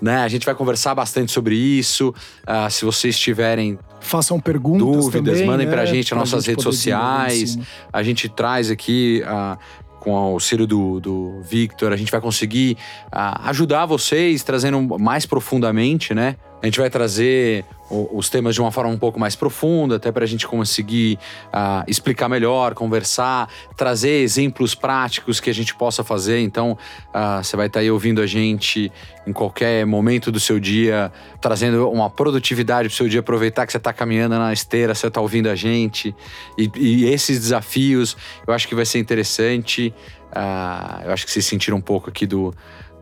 [0.00, 0.18] Né?
[0.18, 2.14] A gente vai conversar bastante sobre isso.
[2.42, 5.72] Uh, se vocês tiverem façam perguntas dúvidas, também, mandem né?
[5.72, 7.58] pra gente nas nossas redes sociais.
[7.92, 9.58] A gente traz aqui uh,
[10.00, 12.76] com o auxílio do, do Victor, a gente vai conseguir
[13.06, 16.36] uh, ajudar vocês trazendo mais profundamente, né?
[16.66, 20.24] A gente vai trazer os temas de uma forma um pouco mais profunda, até para
[20.24, 21.16] a gente conseguir
[21.54, 26.40] uh, explicar melhor, conversar, trazer exemplos práticos que a gente possa fazer.
[26.40, 26.76] Então,
[27.14, 28.90] uh, você vai estar tá aí ouvindo a gente
[29.24, 33.70] em qualquer momento do seu dia, trazendo uma produtividade para o seu dia, aproveitar que
[33.70, 36.12] você está caminhando na esteira, você está ouvindo a gente.
[36.58, 39.94] E, e, esses desafios, eu acho que vai ser interessante.
[40.32, 42.52] Uh, eu acho que vocês sentiram um pouco aqui do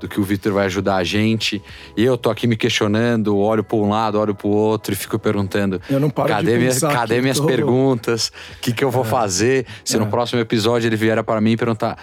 [0.00, 1.62] do que o Victor vai ajudar a gente.
[1.96, 4.96] E eu tô aqui me questionando, olho para um lado, olho para o outro e
[4.96, 7.46] fico perguntando: eu não paro cadê, de minhas, cadê minhas tô...
[7.46, 8.32] perguntas?
[8.56, 9.06] O que, que eu vou é.
[9.06, 9.66] fazer?
[9.84, 9.98] Se é.
[9.98, 11.96] no próximo episódio ele vier para mim e perguntar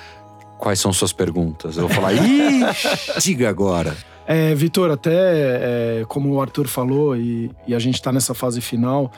[0.57, 2.61] quais são suas perguntas, eu vou falar: Ih,
[3.21, 3.95] diga agora.
[4.27, 8.61] É, Vitor, até é, como o Arthur falou, e, e a gente está nessa fase
[8.61, 9.11] final.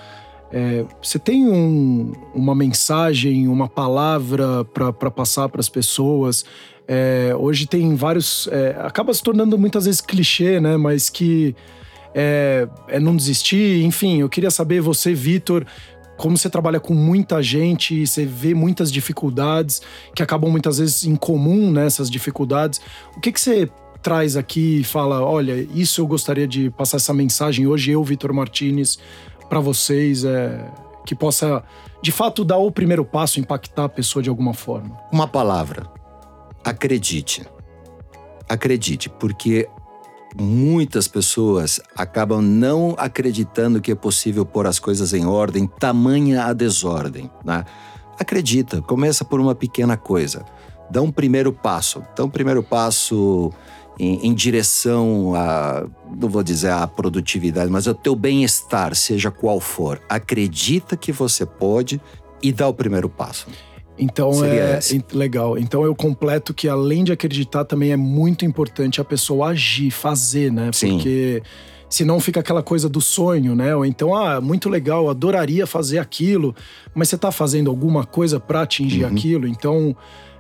[0.56, 6.46] É, você tem um, uma mensagem, uma palavra para passar para as pessoas?
[6.88, 8.48] É, hoje tem vários.
[8.52, 10.78] É, acaba se tornando muitas vezes clichê, né?
[10.78, 11.56] Mas que
[12.14, 13.84] é, é não desistir.
[13.84, 15.66] Enfim, eu queria saber, você, Vitor,
[16.18, 19.82] como você trabalha com muita gente você vê muitas dificuldades
[20.16, 22.80] que acabam muitas vezes em comum nessas né, dificuldades.
[23.18, 23.68] O que, que você
[24.04, 28.34] traz aqui e fala: olha, isso eu gostaria de passar essa mensagem hoje, eu, Vitor
[28.34, 29.00] Martinez,
[29.50, 30.70] para vocês, é,
[31.06, 31.64] que possa
[32.02, 34.98] de fato dar o primeiro passo, impactar a pessoa de alguma forma?
[35.12, 35.90] Uma palavra
[36.64, 37.46] acredite.
[38.48, 39.68] Acredite, porque
[40.40, 46.54] muitas pessoas acabam não acreditando que é possível pôr as coisas em ordem, tamanha a
[46.54, 47.30] desordem.
[47.44, 47.64] Né?
[48.20, 50.46] Acredita, começa por uma pequena coisa.
[50.90, 52.04] Dá um primeiro passo.
[52.16, 53.52] Dá um primeiro passo
[54.04, 55.86] em, em direção a,
[56.20, 60.02] não vou dizer a produtividade, mas ao teu bem-estar, seja qual for.
[60.10, 62.02] Acredita que você pode
[62.42, 63.48] e dá o primeiro passo.
[63.98, 64.80] Então Seria é
[65.14, 65.58] legal.
[65.58, 70.52] Então eu completo que além de acreditar também é muito importante a pessoa agir, fazer,
[70.52, 70.72] né?
[70.74, 70.96] Sim.
[70.96, 71.44] Porque
[71.90, 73.76] senão fica aquela coisa do sonho, né?
[73.76, 76.56] Ou então, ah, muito legal, adoraria fazer aquilo,
[76.94, 79.12] mas você tá fazendo alguma coisa para atingir uhum.
[79.12, 79.48] aquilo.
[79.48, 79.96] Então,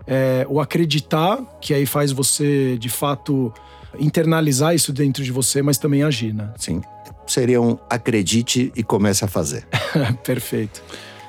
[0.07, 3.53] é, o acreditar, que aí faz você de fato
[3.99, 6.49] internalizar isso dentro de você, mas também agir, né?
[6.57, 6.81] Sim.
[7.27, 9.65] Seria um acredite e comece a fazer.
[10.23, 10.83] Perfeito.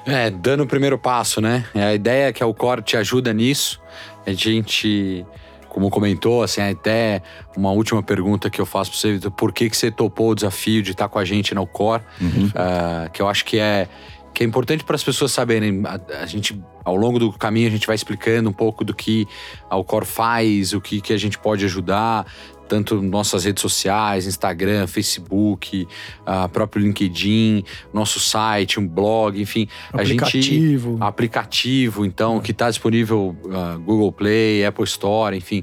[0.07, 1.64] É, dando o primeiro passo, né?
[1.75, 3.81] É a ideia é que a Alcor te ajuda nisso.
[4.27, 5.25] A gente,
[5.68, 7.22] como comentou, assim, até
[7.57, 10.35] uma última pergunta que eu faço para você, Vitor, por que, que você topou o
[10.35, 12.03] desafio de estar com a gente na Alcor?
[12.20, 12.47] Uhum.
[12.49, 13.89] Uh, que eu acho que é
[14.35, 15.83] que é importante para as pessoas saberem.
[15.87, 19.26] A, a, gente, ao longo do caminho, a gente vai explicando um pouco do que
[19.70, 22.26] a Alcor faz, o que, que a gente pode ajudar
[22.68, 25.87] tanto nossas redes sociais, Instagram, Facebook,
[26.22, 29.68] uh, próprio LinkedIn, nosso site, um blog, enfim.
[29.93, 30.91] Aplicativo.
[30.91, 32.41] A gente, aplicativo, então, é.
[32.41, 35.62] que está disponível uh, Google Play, Apple Store, enfim.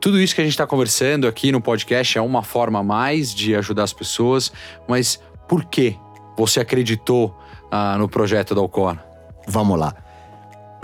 [0.00, 3.34] Tudo isso que a gente está conversando aqui no podcast é uma forma a mais
[3.34, 4.52] de ajudar as pessoas,
[4.88, 5.96] mas por que
[6.36, 7.38] você acreditou
[7.72, 8.98] uh, no projeto da Alcor?
[9.46, 10.03] Vamos lá.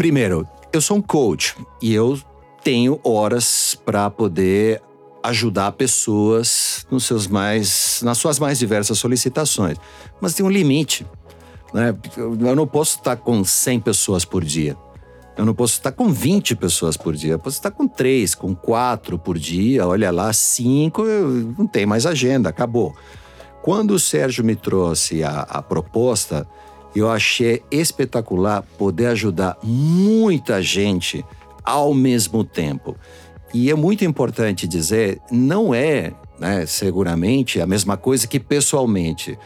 [0.00, 2.18] Primeiro, eu sou um coach e eu
[2.64, 4.80] tenho horas para poder
[5.22, 9.76] ajudar pessoas nos seus mais, nas suas mais diversas solicitações.
[10.18, 11.06] Mas tem um limite.
[11.74, 11.94] Né?
[12.16, 14.74] Eu não posso estar com 100 pessoas por dia.
[15.36, 17.32] Eu não posso estar com 20 pessoas por dia.
[17.32, 19.86] Eu posso estar com 3, com 4 por dia.
[19.86, 21.04] Olha lá, 5,
[21.58, 22.96] não tem mais agenda, acabou.
[23.60, 26.48] Quando o Sérgio me trouxe a, a proposta,
[26.94, 31.24] eu achei espetacular poder ajudar muita gente
[31.64, 32.96] ao mesmo tempo.
[33.52, 39.38] E é muito importante dizer, não é, né, seguramente, a mesma coisa que pessoalmente.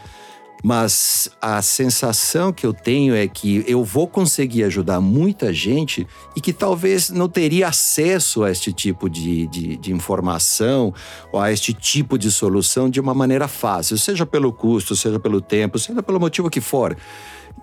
[0.63, 6.41] Mas a sensação que eu tenho é que eu vou conseguir ajudar muita gente e
[6.41, 10.91] que talvez não teria acesso a este tipo de, de, de, informação
[11.31, 15.39] ou a este tipo de solução de uma maneira fácil, seja pelo custo, seja pelo
[15.39, 16.97] tempo, seja pelo motivo que for.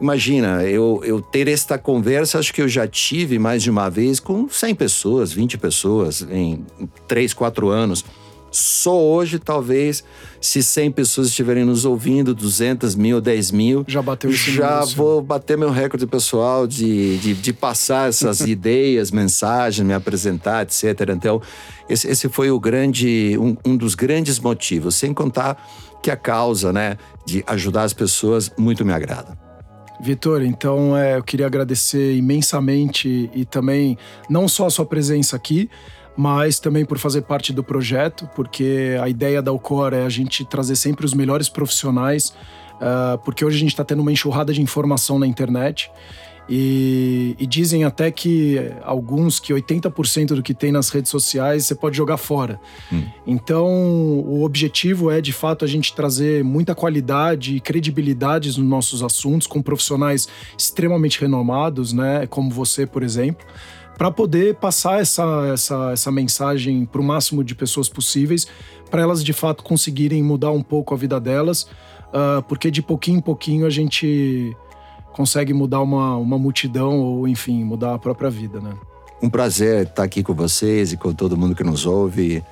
[0.00, 4.18] Imagina, eu, eu ter esta conversa, acho que eu já tive mais de uma vez
[4.18, 6.64] com 100 pessoas, 20 pessoas em
[7.06, 8.04] 3, 4 anos.
[8.52, 10.04] Só hoje, talvez,
[10.38, 13.84] se 100 pessoas estiverem nos ouvindo, 200 mil, 10 mil.
[13.88, 19.10] Já bateu isso Já vou bater meu recorde pessoal de, de, de passar essas ideias,
[19.10, 21.08] mensagens, me apresentar, etc.
[21.16, 21.40] Então,
[21.88, 24.96] esse, esse foi o grande, um, um dos grandes motivos.
[24.96, 25.56] Sem contar
[26.02, 29.41] que a causa, né, de ajudar as pessoas, muito me agrada.
[30.02, 33.96] Vitor, então é, eu queria agradecer imensamente e também
[34.28, 35.70] não só a sua presença aqui,
[36.16, 40.44] mas também por fazer parte do projeto, porque a ideia da Alcor é a gente
[40.44, 42.34] trazer sempre os melhores profissionais,
[42.80, 45.88] uh, porque hoje a gente está tendo uma enxurrada de informação na internet
[46.48, 51.74] e, e, dizem até que alguns que 80% do que tem nas redes sociais você
[51.74, 52.60] pode jogar fora.
[52.92, 53.04] Hum.
[53.26, 59.02] Então, o objetivo é de fato a gente trazer muita qualidade e credibilidade nos nossos
[59.02, 60.28] assuntos com profissionais
[60.58, 63.46] extremamente renomados, né, como você, por exemplo,
[63.96, 68.48] para poder passar essa, essa, essa mensagem para o máximo de pessoas possíveis,
[68.90, 71.62] para elas de fato conseguirem mudar um pouco a vida delas,
[72.08, 74.56] uh, porque de pouquinho em pouquinho a gente
[75.12, 78.74] consegue mudar uma, uma multidão ou, enfim, mudar a própria vida, né?
[79.22, 82.42] Um prazer estar aqui com vocês e com todo mundo que nos ouve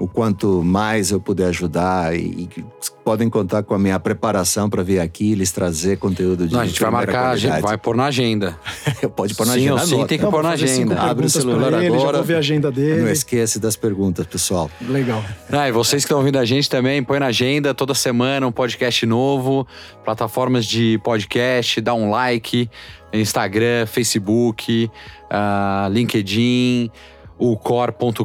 [0.00, 2.64] o quanto mais eu puder ajudar e, e
[3.04, 6.60] podem contar com a minha preparação para vir aqui e lhes trazer conteúdo de Não,
[6.60, 8.58] a gente vai marcar, a gente vai pôr na agenda.
[9.14, 9.86] Pode pôr na sim, agenda.
[9.86, 10.98] Sim, tem que Não, pôr na agenda.
[10.98, 12.00] Abre o celular ele, agora.
[12.00, 13.02] Já vou ver a agenda dele.
[13.02, 14.70] Não esquece das perguntas, pessoal.
[14.80, 15.22] Legal.
[15.52, 18.52] Ah, e vocês que estão ouvindo a gente também, põe na agenda toda semana um
[18.52, 19.66] podcast novo,
[20.02, 22.70] plataformas de podcast, dá um like,
[23.12, 24.90] Instagram, Facebook,
[25.30, 26.90] uh, LinkedIn,
[27.38, 28.20] ucor.com.br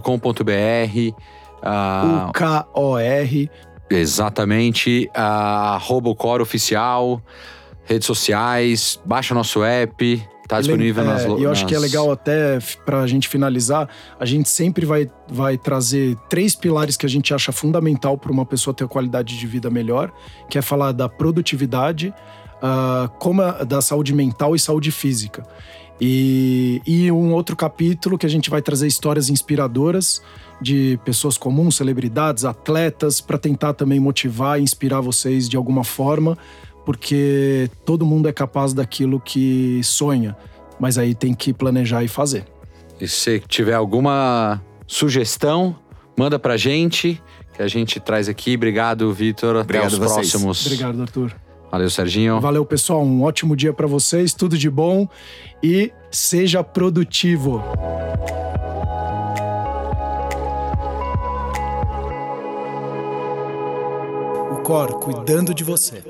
[1.65, 3.49] Uh, o K-O-R.
[3.89, 5.09] Exatamente.
[5.15, 7.21] Uh, arroba o Oficial,
[7.83, 11.69] redes sociais, baixa nosso app, Tá disponível é, nas E eu acho nas...
[11.69, 13.89] que é legal até pra gente finalizar,
[14.19, 18.45] a gente sempre vai, vai trazer três pilares que a gente acha fundamental para uma
[18.45, 20.11] pessoa ter qualidade de vida melhor,
[20.49, 22.13] que é falar da produtividade,
[22.57, 25.43] uh, como a, da saúde mental e saúde física.
[25.99, 30.21] E, e um outro capítulo que a gente vai trazer histórias inspiradoras
[30.61, 36.37] de pessoas comuns, celebridades, atletas, para tentar também motivar e inspirar vocês de alguma forma,
[36.85, 40.35] porque todo mundo é capaz daquilo que sonha,
[40.79, 42.45] mas aí tem que planejar e fazer.
[42.99, 45.75] E se tiver alguma sugestão,
[46.17, 47.21] manda pra gente,
[47.53, 48.55] que a gente traz aqui.
[48.55, 49.55] Obrigado, Vitor.
[49.55, 50.31] Até Obrigado os vocês.
[50.31, 50.65] próximos.
[50.65, 51.44] Obrigado, Arthur.
[51.71, 52.39] Valeu, Serginho.
[52.39, 53.03] Valeu, pessoal.
[53.03, 55.07] Um ótimo dia para vocês, tudo de bom
[55.61, 57.61] e seja produtivo.
[64.51, 66.03] O Cor cuidando de você.